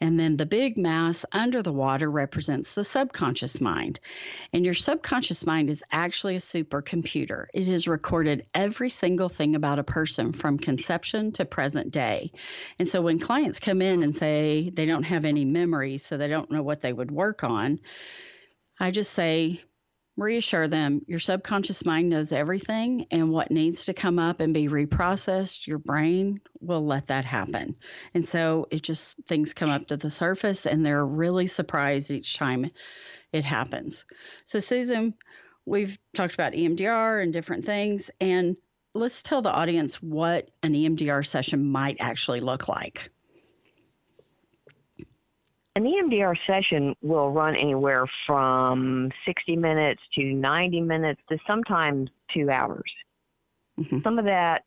[0.00, 4.00] And then the big mass under the water represents the subconscious mind.
[4.52, 7.46] And your subconscious mind is actually a supercomputer.
[7.54, 12.32] It has recorded every single thing about a person from conception to present day.
[12.78, 16.28] And so when clients come in and say they don't have any memories, so they
[16.28, 17.80] don't know what they would work on,
[18.80, 19.62] I just say,
[20.16, 24.68] reassure them your subconscious mind knows everything and what needs to come up and be
[24.68, 27.74] reprocessed your brain will let that happen.
[28.12, 32.36] And so it just things come up to the surface and they're really surprised each
[32.36, 32.70] time
[33.32, 34.04] it happens.
[34.44, 35.14] So susan
[35.64, 38.56] we've talked about emdr and different things and
[38.94, 43.11] let's tell the audience what an emdr session might actually look like
[45.74, 52.50] An EMDR session will run anywhere from 60 minutes to 90 minutes to sometimes two
[52.50, 52.90] hours.
[53.80, 54.00] Mm-hmm.
[54.00, 54.64] Some of that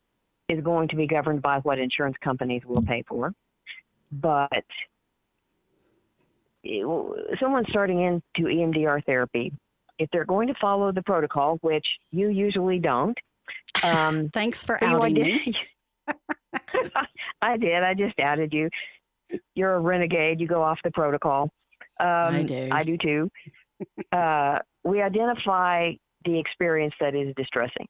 [0.48, 3.32] is going to be governed by what insurance companies will pay for.
[4.10, 4.64] But
[7.38, 9.52] someone starting into EMDR therapy,
[9.98, 13.16] if they're going to follow the protocol, which you usually don't,
[13.84, 15.56] um, thanks for outing audi- me
[17.42, 17.82] I did.
[17.82, 18.68] I just outed you.
[19.54, 20.40] You're a renegade.
[20.40, 21.50] You go off the protocol.
[22.00, 22.68] Um, I do.
[22.72, 23.30] I do too.
[24.12, 25.92] uh, we identify
[26.24, 27.86] the experience that is distressing.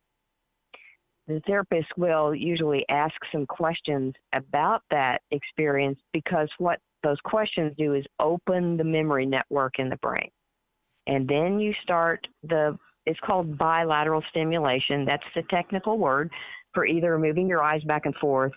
[1.27, 7.95] The therapist will usually ask some questions about that experience because what those questions do
[7.95, 10.31] is open the memory network in the brain.
[11.09, 15.05] And then you start the it's called bilateral stimulation.
[15.05, 16.31] That's the technical word
[16.75, 18.53] for either moving your eyes back and forth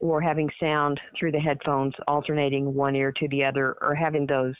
[0.00, 4.54] or having sound through the headphones alternating one ear to the other or having those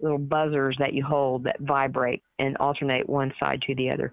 [0.00, 4.12] little buzzers that you hold that vibrate and alternate one side to the other.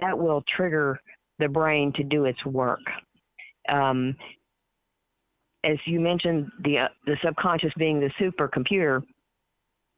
[0.00, 0.98] That will trigger
[1.38, 2.80] the brain to do its work.
[3.68, 4.16] Um,
[5.64, 9.02] as you mentioned, the uh, the subconscious being the supercomputer,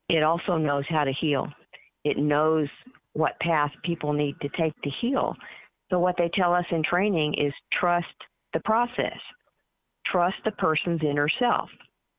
[0.09, 1.47] it also knows how to heal.
[2.05, 2.69] It knows
[3.13, 5.35] what path people need to take to heal.
[5.91, 8.07] So what they tell us in training is trust
[8.55, 9.19] the process.
[10.11, 11.71] Trust the person's inner self.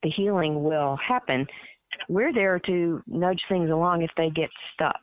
[0.02, 1.46] The healing will happen.
[2.08, 5.00] We're there to nudge things along if they get stuck.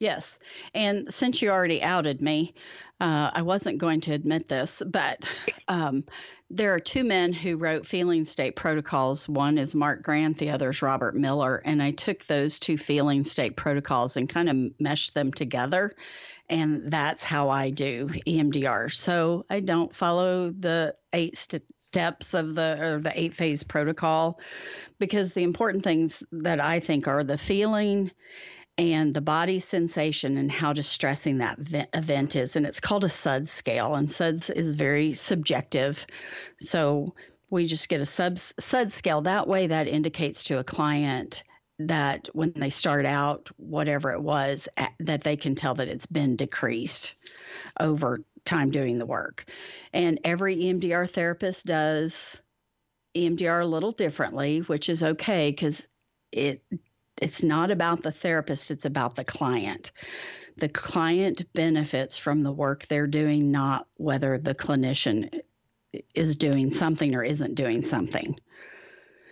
[0.00, 0.38] Yes.
[0.74, 2.54] And since you already outed me,
[3.00, 5.28] uh, I wasn't going to admit this, but
[5.66, 6.04] um,
[6.50, 9.28] there are two men who wrote feeling state protocols.
[9.28, 11.56] One is Mark Grant, the other is Robert Miller.
[11.64, 15.92] And I took those two feeling state protocols and kind of meshed them together.
[16.50, 18.92] And that's how I do EMDR.
[18.92, 24.40] So I don't follow the eight steps of the or the eight phase protocol
[24.98, 28.10] because the important things that I think are the feeling
[28.78, 31.58] and the body sensation and how distressing that
[31.92, 32.54] event is.
[32.54, 36.06] And it's called a SUDS scale, and SUDS is very subjective.
[36.60, 37.14] So
[37.50, 39.22] we just get a sub, SUDS scale.
[39.22, 41.42] That way, that indicates to a client
[41.80, 44.68] that when they start out, whatever it was,
[45.00, 47.14] that they can tell that it's been decreased
[47.78, 49.44] over time doing the work.
[49.92, 52.40] And every EMDR therapist does
[53.14, 55.86] EMDR a little differently, which is okay because
[56.32, 56.62] it
[57.20, 59.90] it's not about the therapist, it's about the client.
[60.56, 65.40] The client benefits from the work they're doing, not whether the clinician
[66.14, 68.38] is doing something or isn't doing something.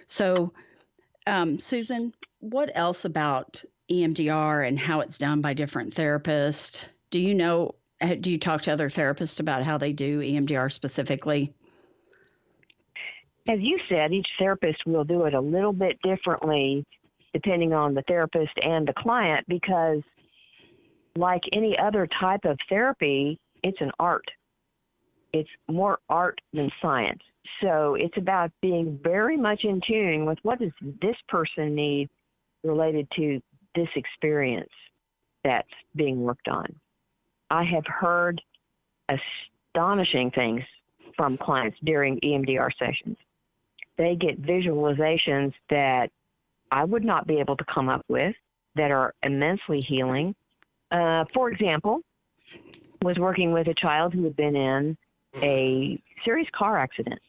[0.08, 0.52] So,
[1.26, 6.84] um, Susan, what else about EMDR and how it's done by different therapists?
[7.10, 7.74] Do you know?
[8.20, 11.54] Do you talk to other therapists about how they do EMDR specifically?
[13.48, 16.84] As you said, each therapist will do it a little bit differently
[17.32, 20.02] depending on the therapist and the client because
[21.16, 24.30] like any other type of therapy, it's an art.
[25.32, 27.22] It's more art than science.
[27.60, 32.08] So it's about being very much in tune with what does this person need
[32.62, 33.40] related to
[33.74, 34.72] this experience
[35.44, 36.74] that's being worked on.
[37.50, 38.42] I have heard
[39.08, 40.62] astonishing things
[41.16, 43.16] from clients during EMDR sessions.
[43.96, 46.10] They get visualizations that
[46.70, 48.34] I would not be able to come up with
[48.74, 50.34] that are immensely healing.
[50.90, 52.00] Uh, for example,
[53.02, 54.96] was working with a child who had been in
[55.42, 57.20] a serious car accident.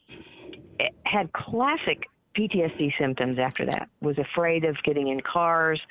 [0.80, 3.90] It had classic PTSD symptoms after that.
[4.02, 5.82] Was afraid of getting in cars.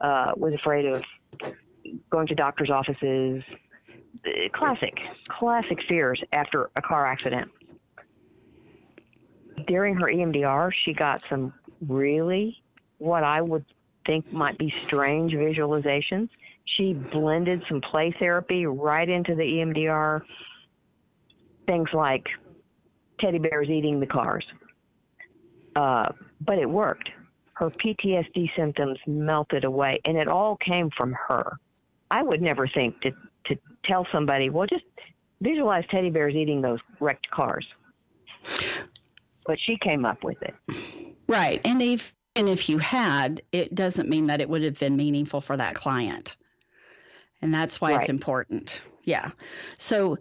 [0.00, 1.02] Uh, was afraid of
[2.10, 3.42] going to doctors' offices.
[4.26, 7.50] Uh, classic, classic fears after a car accident.
[9.66, 11.54] During her EMDR, she got some
[11.86, 12.62] really
[12.98, 13.64] what I would
[14.06, 16.28] think might be strange visualizations.
[16.64, 20.22] She blended some play therapy right into the EMDR.
[21.72, 22.26] Things like
[23.18, 24.44] teddy bears eating the cars.
[25.74, 26.12] Uh,
[26.42, 27.08] but it worked.
[27.54, 31.58] Her PTSD symptoms melted away, and it all came from her.
[32.10, 33.12] I would never think to,
[33.46, 33.56] to
[33.86, 34.84] tell somebody, well, just
[35.40, 37.66] visualize teddy bears eating those wrecked cars.
[39.46, 40.54] But she came up with it.
[41.26, 41.62] Right.
[41.64, 45.40] And if and if you had, it doesn't mean that it would have been meaningful
[45.40, 46.36] for that client.
[47.40, 48.00] And that's why right.
[48.00, 48.82] it's important.
[49.04, 49.30] Yeah.
[49.78, 50.18] So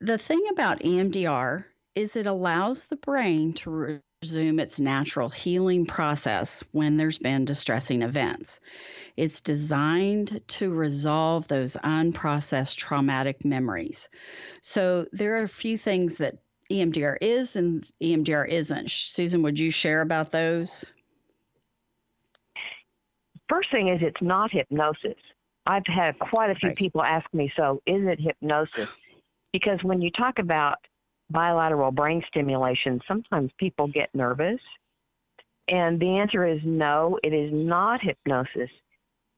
[0.00, 6.62] the thing about EMDR is it allows the brain to resume its natural healing process
[6.72, 8.60] when there's been distressing events.
[9.16, 14.08] It's designed to resolve those unprocessed traumatic memories.
[14.60, 16.38] So there are a few things that
[16.70, 18.90] EMDR is and EMDR isn't.
[18.90, 20.84] Susan, would you share about those?
[23.48, 25.16] First thing is it's not hypnosis.
[25.66, 26.76] I've had quite a few right.
[26.76, 28.88] people ask me, so is it hypnosis?
[29.52, 30.78] Because when you talk about
[31.30, 34.60] bilateral brain stimulation, sometimes people get nervous.
[35.68, 38.70] And the answer is no, it is not hypnosis.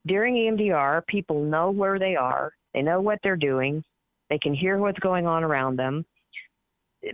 [0.06, 3.84] During EMDR, people know where they are, they know what they're doing,
[4.30, 6.06] they can hear what's going on around them,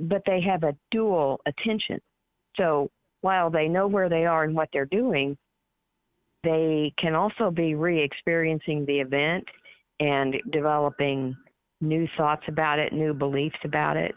[0.00, 2.00] but they have a dual attention.
[2.56, 2.90] So
[3.22, 5.36] while they know where they are and what they're doing,
[6.44, 9.44] they can also be re experiencing the event
[9.98, 11.36] and developing
[11.80, 14.14] new thoughts about it, new beliefs about it.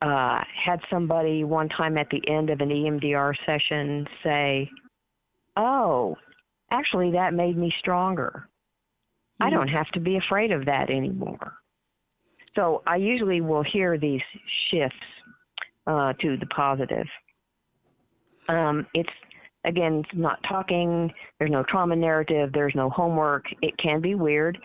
[0.00, 4.70] Uh, had somebody one time at the end of an EMDR session say,
[5.56, 6.16] Oh,
[6.70, 8.48] actually, that made me stronger.
[9.40, 9.56] I mm-hmm.
[9.56, 11.54] don't have to be afraid of that anymore.
[12.54, 14.22] So I usually will hear these
[14.70, 14.96] shifts
[15.86, 17.06] uh, to the positive.
[18.48, 19.12] Um, it's
[19.64, 21.12] again not talking.
[21.38, 22.52] There's no trauma narrative.
[22.52, 23.46] There's no homework.
[23.62, 24.58] It can be weird.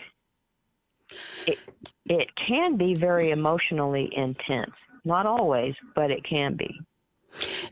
[1.48, 1.60] It
[2.06, 4.74] it can be very emotionally intense.
[5.06, 6.80] Not always, but it can be.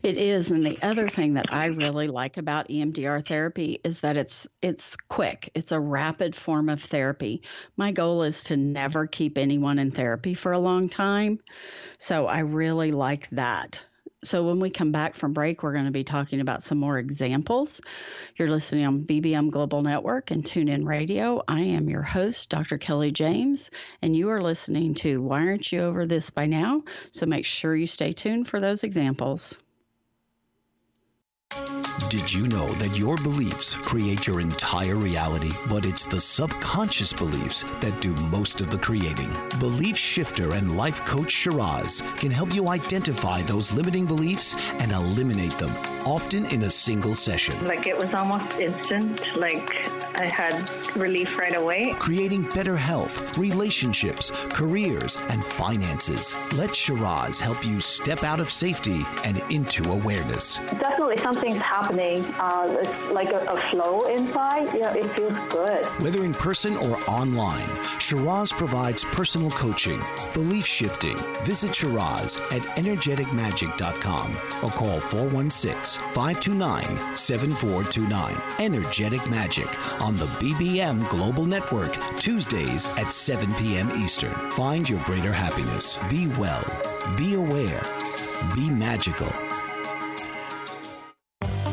[0.02, 4.16] It is, and the other thing that I really like about EMDR therapy is that
[4.16, 5.50] it's it's quick.
[5.54, 7.42] It's a rapid form of therapy.
[7.76, 11.38] My goal is to never keep anyone in therapy for a long time.
[11.98, 13.82] So I really like that.
[14.24, 16.96] So when we come back from break, we're going to be talking about some more
[16.96, 17.80] examples.
[18.36, 21.42] You're listening on BBM Global Network and TuneIn Radio.
[21.48, 22.78] I am your host, Dr.
[22.78, 26.84] Kelly James, and you are listening to Why Aren't You Over This by Now?
[27.10, 29.58] So make sure you stay tuned for those examples.
[32.12, 37.64] Did you know that your beliefs create your entire reality, but it's the subconscious beliefs
[37.80, 39.30] that do most of the creating?
[39.58, 45.52] Belief shifter and life coach Shiraz can help you identify those limiting beliefs and eliminate
[45.52, 47.66] them, often in a single session.
[47.66, 49.34] Like it was almost instant.
[49.34, 51.94] Like I had relief right away.
[51.98, 56.36] Creating better health, relationships, careers, and finances.
[56.52, 60.58] Let Shiraz help you step out of safety and into awareness.
[60.58, 62.01] Definitely something's happening.
[62.02, 64.72] Uh, it's like a, a, flow inside.
[64.74, 65.86] You it feels good.
[66.02, 67.68] Whether in person or online,
[68.00, 70.00] Shiraz provides personal coaching,
[70.34, 71.16] belief shifting.
[71.44, 78.36] Visit Shiraz at energeticmagic.com or call 416 529 7429.
[78.58, 83.90] Energetic Magic on the BBM Global Network, Tuesdays at 7 p.m.
[83.92, 84.34] Eastern.
[84.50, 85.98] Find your greater happiness.
[86.10, 86.64] Be well.
[87.16, 87.82] Be aware.
[88.56, 89.51] Be magical.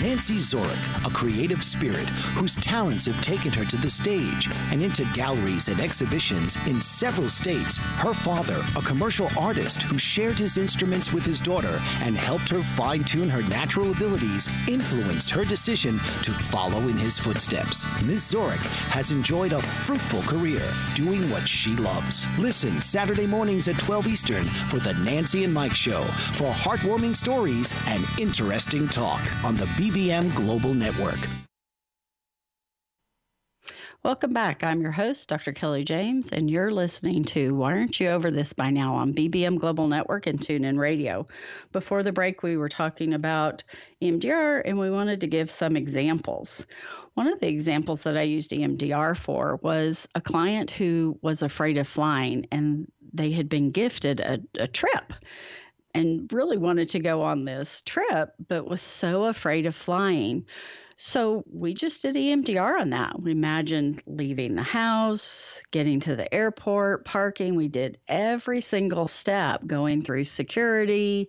[0.00, 5.04] Nancy Zorik, a creative spirit whose talents have taken her to the stage and into
[5.12, 7.76] galleries and exhibitions in several states.
[7.76, 12.62] Her father, a commercial artist who shared his instruments with his daughter and helped her
[12.62, 17.86] fine tune her natural abilities, influenced her decision to follow in his footsteps.
[18.02, 18.32] Ms.
[18.32, 20.62] Zorik has enjoyed a fruitful career
[20.94, 22.26] doing what she loves.
[22.38, 27.74] Listen Saturday mornings at 12 Eastern for the Nancy and Mike Show for heartwarming stories
[27.88, 31.18] and interesting talk on the BBM Global Network.
[34.04, 34.62] Welcome back.
[34.62, 35.50] I'm your host, Dr.
[35.50, 39.58] Kelly James, and you're listening to Why Aren't You Over This by Now on BBM
[39.58, 41.26] Global Network and TuneIn Radio.
[41.72, 43.64] Before the break, we were talking about
[44.00, 46.64] EMDR and we wanted to give some examples.
[47.14, 51.76] One of the examples that I used EMDR for was a client who was afraid
[51.76, 55.12] of flying and they had been gifted a, a trip
[55.94, 60.46] and really wanted to go on this trip, but was so afraid of flying.
[60.96, 63.20] So we just did EMDR on that.
[63.20, 67.56] We imagined leaving the house, getting to the airport, parking.
[67.56, 71.28] We did every single step going through security,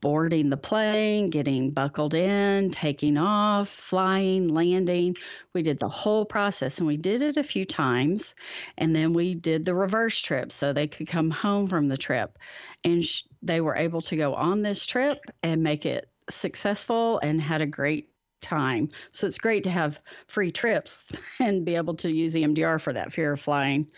[0.00, 5.16] boarding the plane, getting buckled in, taking off, flying, landing.
[5.54, 8.34] We did the whole process and we did it a few times.
[8.76, 12.38] And then we did the reverse trip so they could come home from the trip.
[12.84, 17.40] And sh- they were able to go on this trip and make it successful and
[17.40, 18.10] had a great
[18.42, 18.90] time.
[19.12, 20.98] So it's great to have free trips
[21.40, 23.90] and be able to use EMDR for that fear of flying.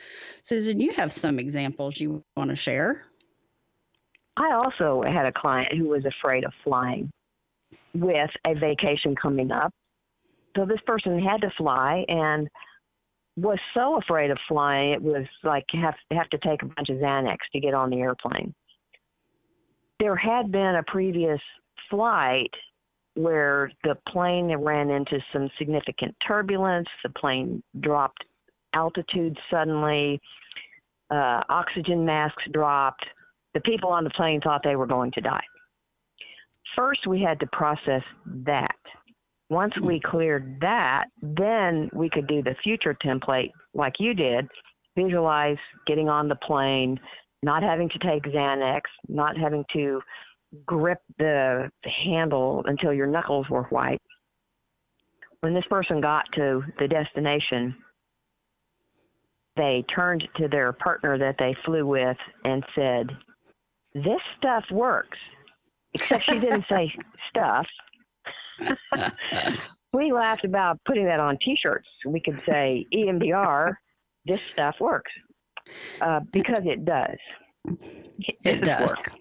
[0.43, 3.10] Susan, you have some examples you want to share?
[4.41, 7.13] I also had a client who was afraid of flying
[7.93, 9.71] with a vacation coming up.
[10.57, 12.49] So this person had to fly and
[13.37, 16.97] was so afraid of flying it was like have have to take a bunch of
[16.97, 18.55] Xanax to get on the airplane.
[19.99, 21.41] There had been a previous
[21.91, 22.51] flight
[23.15, 26.89] where the plane ran into some significant turbulence.
[27.03, 28.25] The plane dropped
[28.73, 30.19] altitude suddenly.
[31.11, 33.05] Uh, oxygen masks dropped.
[33.55, 35.45] The people on the plane thought they were going to die.
[36.77, 38.77] First, we had to process that.
[39.49, 40.11] Once we hmm.
[40.11, 44.49] cleared that, then we could do the future template like you did
[44.97, 46.99] visualize getting on the plane,
[47.43, 50.01] not having to take Xanax, not having to
[50.67, 51.71] grip the
[52.05, 54.01] handle until your knuckles were white.
[55.41, 57.75] When this person got to the destination,
[59.57, 63.09] they turned to their partner that they flew with and said,
[63.95, 65.19] This stuff works.
[65.95, 66.95] Except she didn't say
[67.29, 67.67] stuff.
[69.93, 71.89] we laughed about putting that on t shirts.
[72.07, 73.75] We could say EMDR,
[74.27, 75.11] this stuff works.
[76.01, 77.17] Uh, because it does.
[78.19, 78.91] It, it does.
[78.91, 79.13] Work.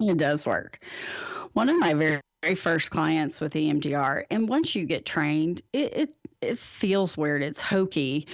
[0.00, 0.78] It does work.
[1.52, 5.92] One of my very, very first clients with EMDR, and once you get trained, it,
[5.94, 7.42] it it feels weird.
[7.42, 8.26] It's hokey.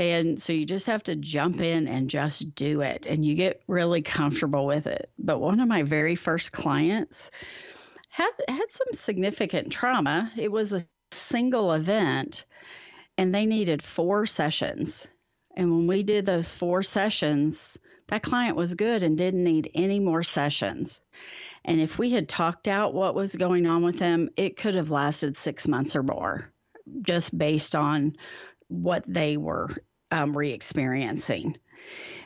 [0.00, 3.62] And so you just have to jump in and just do it and you get
[3.66, 5.10] really comfortable with it.
[5.18, 7.30] But one of my very first clients
[8.08, 10.32] had had some significant trauma.
[10.38, 12.46] It was a single event
[13.18, 15.06] and they needed four sessions.
[15.54, 17.78] And when we did those four sessions,
[18.08, 21.04] that client was good and didn't need any more sessions.
[21.62, 24.90] And if we had talked out what was going on with them, it could have
[24.90, 26.50] lasted six months or more
[27.02, 28.16] just based on
[28.68, 29.68] what they were
[30.10, 31.56] um, re experiencing.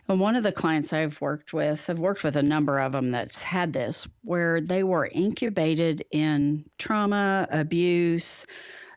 [0.08, 3.10] And one of the clients I've worked with, I've worked with a number of them
[3.10, 8.46] that's had this, where they were incubated in trauma, abuse,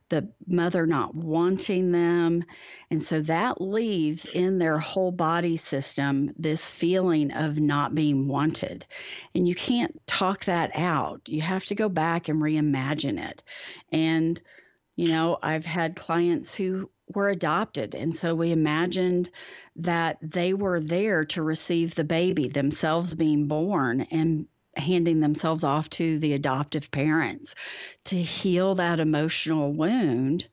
[0.10, 2.44] the mother not wanting them.
[2.90, 8.86] And so that leaves in their whole body system this feeling of not being wanted.
[9.36, 11.22] And you can't talk that out.
[11.28, 13.44] You have to go back and reimagine it.
[13.92, 14.42] And
[14.98, 17.96] you know, I've had clients who were adopted.
[17.96, 19.30] And so we imagined
[19.78, 25.90] that they were there to receive the baby, themselves being born and handing themselves off
[25.92, 27.56] to the adoptive parents
[28.06, 30.48] to heal that emotional wound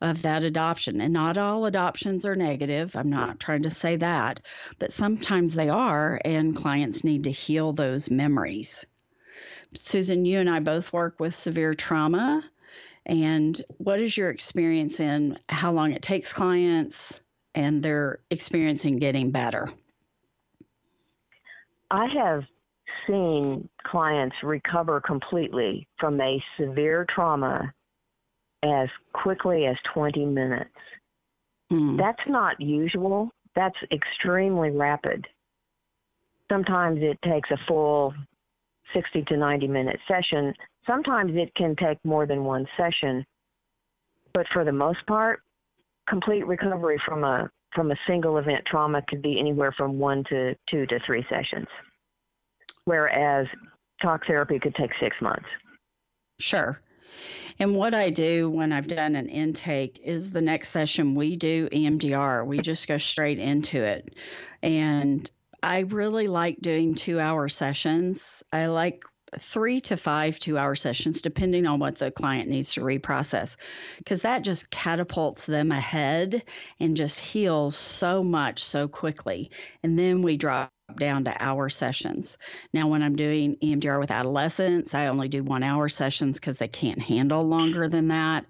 [0.00, 1.00] of that adoption.
[1.00, 2.94] And not all adoptions are negative.
[2.94, 4.40] I'm not trying to say that,
[4.78, 8.86] but sometimes they are, and clients need to heal those memories.
[9.74, 12.42] Susan, you and I both work with severe trauma
[13.06, 17.20] and what is your experience in how long it takes clients
[17.54, 19.68] and their experience in getting better?
[21.90, 22.44] I have
[23.06, 27.72] seen clients recover completely from a severe trauma
[28.62, 30.70] as quickly as 20 minutes.
[31.72, 31.96] Mm.
[31.96, 33.30] That's not usual.
[33.54, 35.26] That's extremely rapid.
[36.50, 38.14] Sometimes it takes a full
[38.94, 40.52] 60 to 90 minute session
[40.86, 43.24] Sometimes it can take more than one session,
[44.32, 45.40] but for the most part,
[46.08, 50.56] complete recovery from a from a single event trauma could be anywhere from one to
[50.68, 51.68] two to three sessions,
[52.84, 53.46] whereas
[54.02, 55.46] talk therapy could take six months.
[56.40, 56.80] Sure.
[57.58, 61.68] And what I do when I've done an intake is the next session we do
[61.68, 62.46] EMDR.
[62.46, 64.14] We just go straight into it.
[64.62, 65.30] And
[65.62, 68.42] I really like doing two hour sessions.
[68.52, 69.04] I like
[69.38, 73.56] three to five two hour sessions, depending on what the client needs to reprocess,
[73.98, 76.42] because that just catapults them ahead
[76.78, 79.50] and just heals so much so quickly.
[79.82, 82.36] And then we drop down to hour sessions.
[82.72, 86.68] Now, when I'm doing EMDR with adolescents, I only do one hour sessions because they
[86.68, 88.46] can't handle longer than that.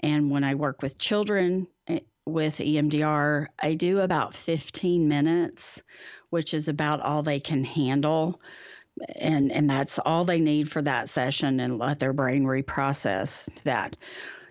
[0.00, 5.82] And when I work with children eh, with EMDR, I do about 15 minutes,
[6.30, 8.40] which is about all they can handle
[9.16, 13.96] and and that's all they need for that session and let their brain reprocess that.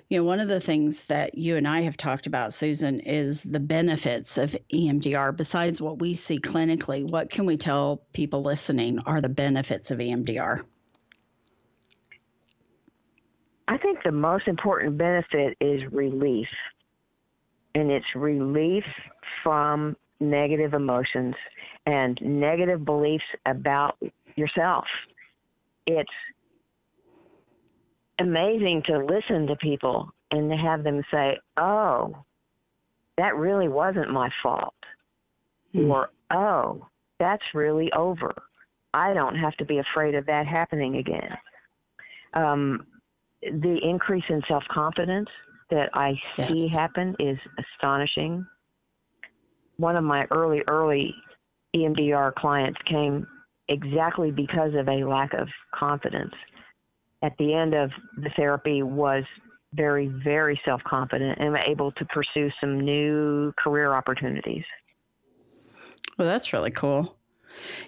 [0.09, 3.43] You know one of the things that you and i have talked about susan is
[3.43, 8.97] the benefits of emdr besides what we see clinically what can we tell people listening
[9.05, 10.63] are the benefits of emdr
[13.67, 16.47] i think the most important benefit is relief
[17.75, 18.85] and it's relief
[19.43, 21.35] from negative emotions
[21.85, 23.95] and negative beliefs about
[24.35, 24.85] yourself.
[25.87, 26.09] It's
[28.19, 32.15] amazing to listen to people and to have them say, oh,
[33.17, 34.73] that really wasn't my fault.
[35.73, 35.89] Mm.
[35.89, 36.87] Or, oh,
[37.19, 38.33] that's really over.
[38.93, 41.37] I don't have to be afraid of that happening again.
[42.33, 42.81] Um,
[43.41, 45.29] the increase in self confidence
[45.69, 46.73] that I see yes.
[46.73, 48.45] happen is astonishing.
[49.77, 51.13] One of my early, early
[51.75, 53.27] EMDR clients came
[53.69, 56.33] exactly because of a lack of confidence.
[57.21, 59.23] At the end of the therapy was
[59.73, 64.63] very, very self confident and able to pursue some new career opportunities.
[66.17, 67.15] Well, that's really cool.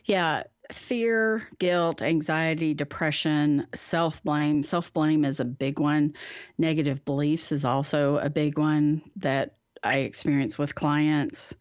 [0.05, 4.63] Yeah, fear, guilt, anxiety, depression, self blame.
[4.63, 6.13] Self blame is a big one.
[6.57, 11.55] Negative beliefs is also a big one that I experience with clients.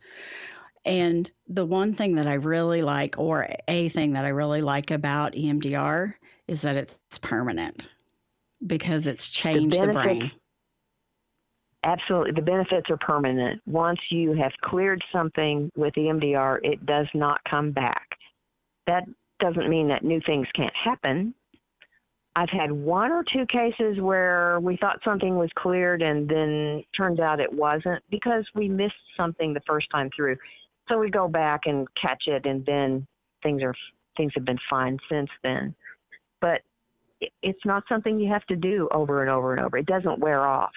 [0.85, 4.91] And the one thing that I really like, or a thing that I really like
[4.91, 6.15] about EMDR,
[6.49, 7.89] is that it's permanent
[8.67, 10.31] because it's changed the, the brain.
[11.85, 13.61] absolutely the benefits are permanent.
[13.67, 18.09] Once you have cleared something with EMDR, it does not come back.
[18.87, 19.05] That
[19.39, 21.35] doesn't mean that new things can't happen.
[22.37, 27.19] I've had one or two cases where we thought something was cleared and then turned
[27.19, 30.37] out it wasn't because we missed something the first time through.
[30.91, 33.07] So we go back and catch it and then
[33.43, 33.75] things are
[34.17, 35.75] things have been fine since then.
[36.41, 36.63] But
[37.43, 39.77] it's not something you have to do over and over and over.
[39.77, 40.73] It doesn't wear off.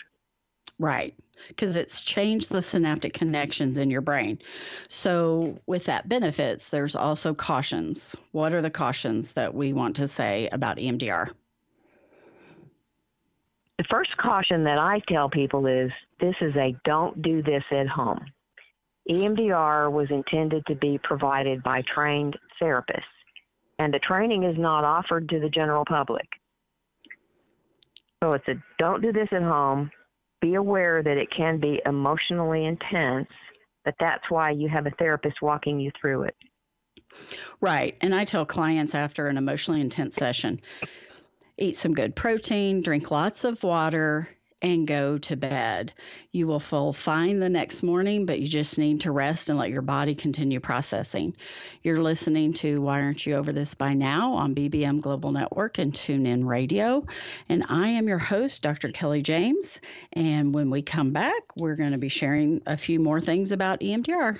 [0.79, 1.15] Right.
[1.47, 4.39] Because it's changed the synaptic connections in your brain.
[4.87, 8.15] So, with that benefits, there's also cautions.
[8.31, 11.29] What are the cautions that we want to say about EMDR?
[13.77, 17.87] The first caution that I tell people is this is a don't do this at
[17.87, 18.25] home.
[19.09, 23.03] EMDR was intended to be provided by trained therapists,
[23.79, 26.27] and the training is not offered to the general public.
[28.23, 29.91] So it's a don't do this at home.
[30.41, 33.27] Be aware that it can be emotionally intense,
[33.83, 36.35] but that's why you have a therapist walking you through it.
[37.59, 37.97] Right.
[38.01, 40.61] And I tell clients after an emotionally intense session
[41.57, 44.27] eat some good protein, drink lots of water,
[44.63, 45.93] and go to bed.
[46.31, 49.69] You will feel fine the next morning, but you just need to rest and let
[49.69, 51.35] your body continue processing.
[51.83, 55.91] You're listening to Why Aren't You Over This By Now on BBM Global Network and
[55.91, 57.05] TuneIn Radio.
[57.49, 58.89] And I am your host, Dr.
[58.89, 59.81] Kelly James.
[60.13, 63.81] And when we come back, we're going to be sharing a few more things about
[63.81, 64.39] EMDR.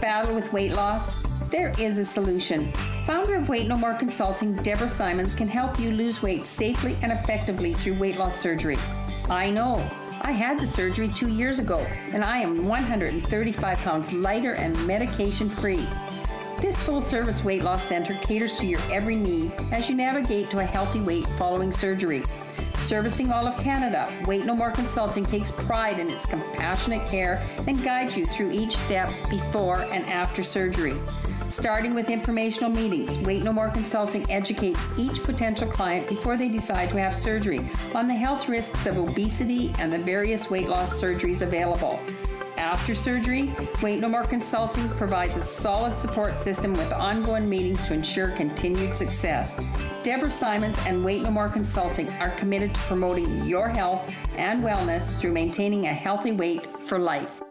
[0.00, 1.14] Battle with weight loss?
[1.50, 2.72] There is a solution.
[3.04, 7.10] Founder of Weight No More Consulting, Deborah Simons, can help you lose weight safely and
[7.10, 8.76] effectively through weight loss surgery.
[9.28, 9.74] I know.
[10.22, 11.78] I had the surgery two years ago,
[12.12, 15.86] and I am 135 pounds lighter and medication free.
[16.60, 20.60] This full service weight loss center caters to your every need as you navigate to
[20.60, 22.22] a healthy weight following surgery.
[22.82, 27.82] Servicing all of Canada, Weight No More Consulting takes pride in its compassionate care and
[27.82, 30.96] guides you through each step before and after surgery.
[31.50, 36.90] Starting with informational meetings, Weight No More Consulting educates each potential client before they decide
[36.90, 37.60] to have surgery
[37.94, 41.98] on the health risks of obesity and the various weight loss surgeries available.
[42.58, 43.52] After surgery,
[43.82, 48.96] Weight No More Consulting provides a solid support system with ongoing meetings to ensure continued
[48.96, 49.58] success.
[50.02, 55.16] Deborah Simons and Weight No More Consulting are committed to promoting your health and wellness
[55.20, 57.42] through maintaining a healthy weight for life.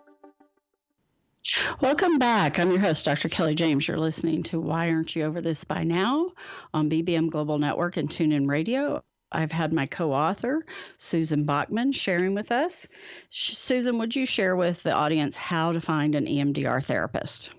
[1.80, 2.60] Welcome back.
[2.60, 3.30] I'm your host, Dr.
[3.30, 3.88] Kelly James.
[3.88, 6.32] You're listening to Why Aren't You Over This By Now
[6.74, 9.02] on BBM Global Network and TuneIn Radio.
[9.32, 10.66] I've had my co author,
[10.98, 12.88] Susan Bachman, sharing with us.
[13.30, 17.50] Susan, would you share with the audience how to find an EMDR therapist?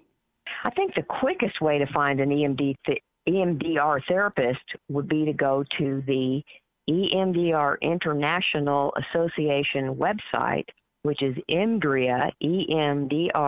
[0.65, 5.33] I think the quickest way to find an EMD th- EMDR therapist would be to
[5.33, 6.43] go to the
[6.89, 10.69] EMDR International Association website,
[11.03, 13.39] which is EMDRIA, E-M-D-R-I-A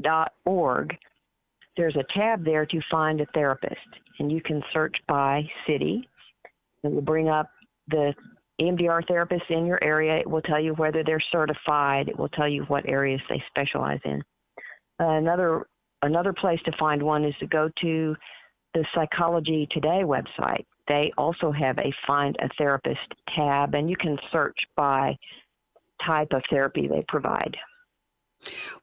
[0.00, 0.96] dot org.
[1.76, 3.76] There's a tab there to find a therapist,
[4.18, 6.08] and you can search by city,
[6.84, 7.48] it will bring up
[7.88, 8.14] the
[8.60, 10.16] EMDR therapists in your area.
[10.16, 12.08] It will tell you whether they're certified.
[12.08, 14.22] It will tell you what areas they specialize in.
[14.98, 15.66] Another
[16.02, 18.14] another place to find one is to go to
[18.74, 20.64] the Psychology Today website.
[20.86, 23.00] They also have a Find a Therapist
[23.34, 25.16] tab, and you can search by
[26.06, 27.56] type of therapy they provide.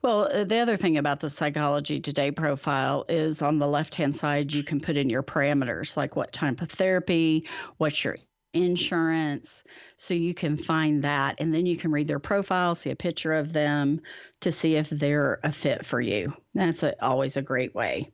[0.02, 4.16] Well, uh, the other thing about the Psychology Today profile is on the left hand
[4.16, 8.16] side, you can put in your parameters like what type of therapy, what's your
[8.54, 9.62] insurance.
[9.96, 11.36] So you can find that.
[11.38, 14.00] And then you can read their profile, see a picture of them
[14.40, 16.34] to see if they're a fit for you.
[16.54, 18.12] That's a, always a great way.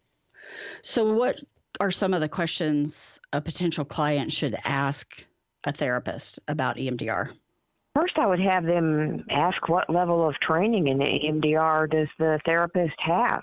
[0.83, 1.41] So, what
[1.81, 5.25] are some of the questions a potential client should ask
[5.65, 7.31] a therapist about EMDR?
[7.99, 12.95] First, I would have them ask what level of training in EMDR does the therapist
[12.99, 13.43] have?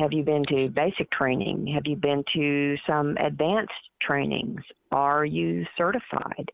[0.00, 1.66] Have you been to basic training?
[1.74, 4.62] Have you been to some advanced trainings?
[4.92, 6.50] Are you certified?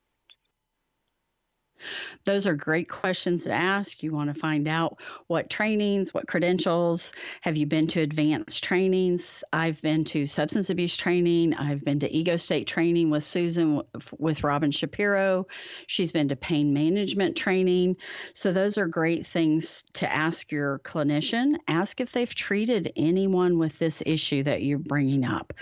[2.24, 4.03] Those are great questions to ask.
[4.03, 7.12] You want to find out what trainings, what credentials.
[7.41, 9.43] Have you been to advanced trainings?
[9.53, 11.55] I've been to substance abuse training.
[11.55, 13.83] I've been to ego state training with Susan,
[14.18, 15.47] with Robin Shapiro.
[15.87, 17.97] She's been to pain management training.
[18.35, 21.57] So, those are great things to ask your clinician.
[21.66, 25.53] Ask if they've treated anyone with this issue that you're bringing up.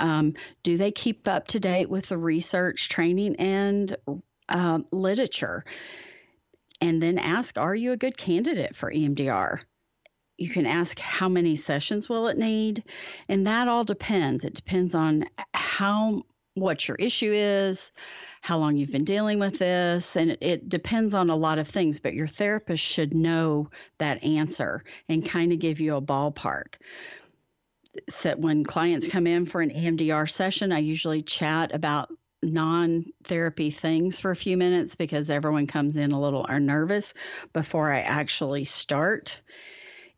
[0.00, 3.96] Um, do they keep up to date with the research, training, and
[4.48, 5.64] um, literature
[6.80, 9.60] and then ask are you a good candidate for emdr
[10.36, 12.84] you can ask how many sessions will it need?
[13.28, 14.44] And that all depends.
[14.44, 16.22] It depends on how
[16.54, 17.90] what your issue is
[18.40, 21.66] how long you've been dealing with this and it, it depends on a lot of
[21.66, 23.68] things but your therapist should know
[23.98, 26.74] that answer and kind of give you a ballpark.
[28.08, 32.08] So when clients come in for an emdr session i usually chat about
[32.52, 37.14] non therapy things for a few minutes because everyone comes in a little are nervous
[37.52, 39.40] before I actually start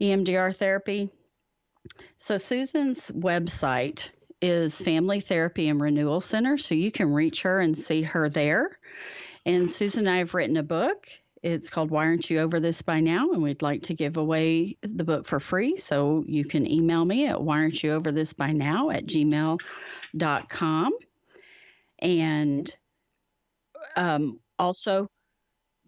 [0.01, 1.11] EMDR therapy.
[2.19, 4.11] So, Susan's website
[4.43, 8.79] is Family Therapy and Renewal Center, so you can reach her and see her there.
[9.45, 11.09] And Susan and I have written a book.
[11.43, 13.31] It's called Why Aren't You Over This By Now?
[13.31, 15.77] And we'd like to give away the book for free.
[15.77, 20.93] So you can email me at why aren't you over this by now at gmail.com.
[22.01, 22.75] And
[23.97, 25.09] um, also,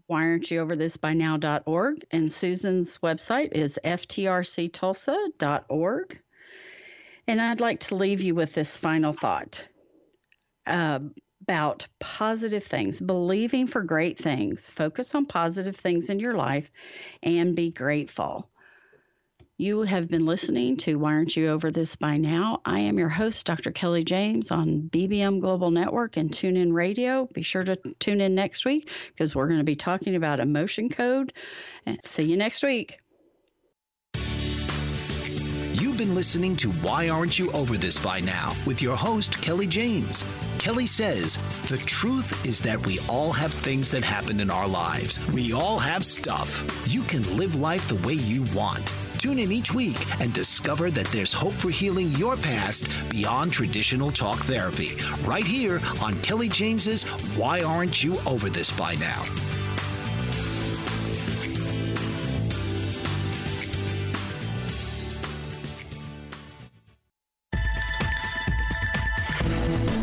[0.06, 2.06] why aren't you over this by now.org?
[2.10, 6.20] And Susan's website is ftrctulsa.org.
[7.26, 9.66] And I'd like to leave you with this final thought
[10.66, 11.00] uh,
[11.42, 14.70] about positive things, believing for great things.
[14.70, 16.70] Focus on positive things in your life
[17.22, 18.48] and be grateful.
[19.60, 22.60] You have been listening to Why Aren't You Over This By Now?
[22.64, 23.72] I am your host, Dr.
[23.72, 27.28] Kelly James, on BBM Global Network and TuneIn Radio.
[27.34, 30.88] Be sure to tune in next week because we're going to be talking about emotion
[30.88, 31.32] code.
[31.86, 33.00] And see you next week.
[35.72, 39.66] You've been listening to Why Aren't You Over This By Now with your host, Kelly
[39.66, 40.24] James.
[40.60, 41.36] Kelly says,
[41.66, 45.18] The truth is that we all have things that happen in our lives.
[45.30, 46.64] We all have stuff.
[46.86, 48.88] You can live life the way you want.
[49.18, 54.12] Tune in each week and discover that there's hope for healing your past beyond traditional
[54.12, 54.92] talk therapy.
[55.24, 57.02] Right here on Kelly James's
[57.36, 59.24] Why Aren't You Over This By Now?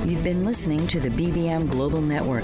[0.05, 2.43] You've been listening to the BBM Global Network.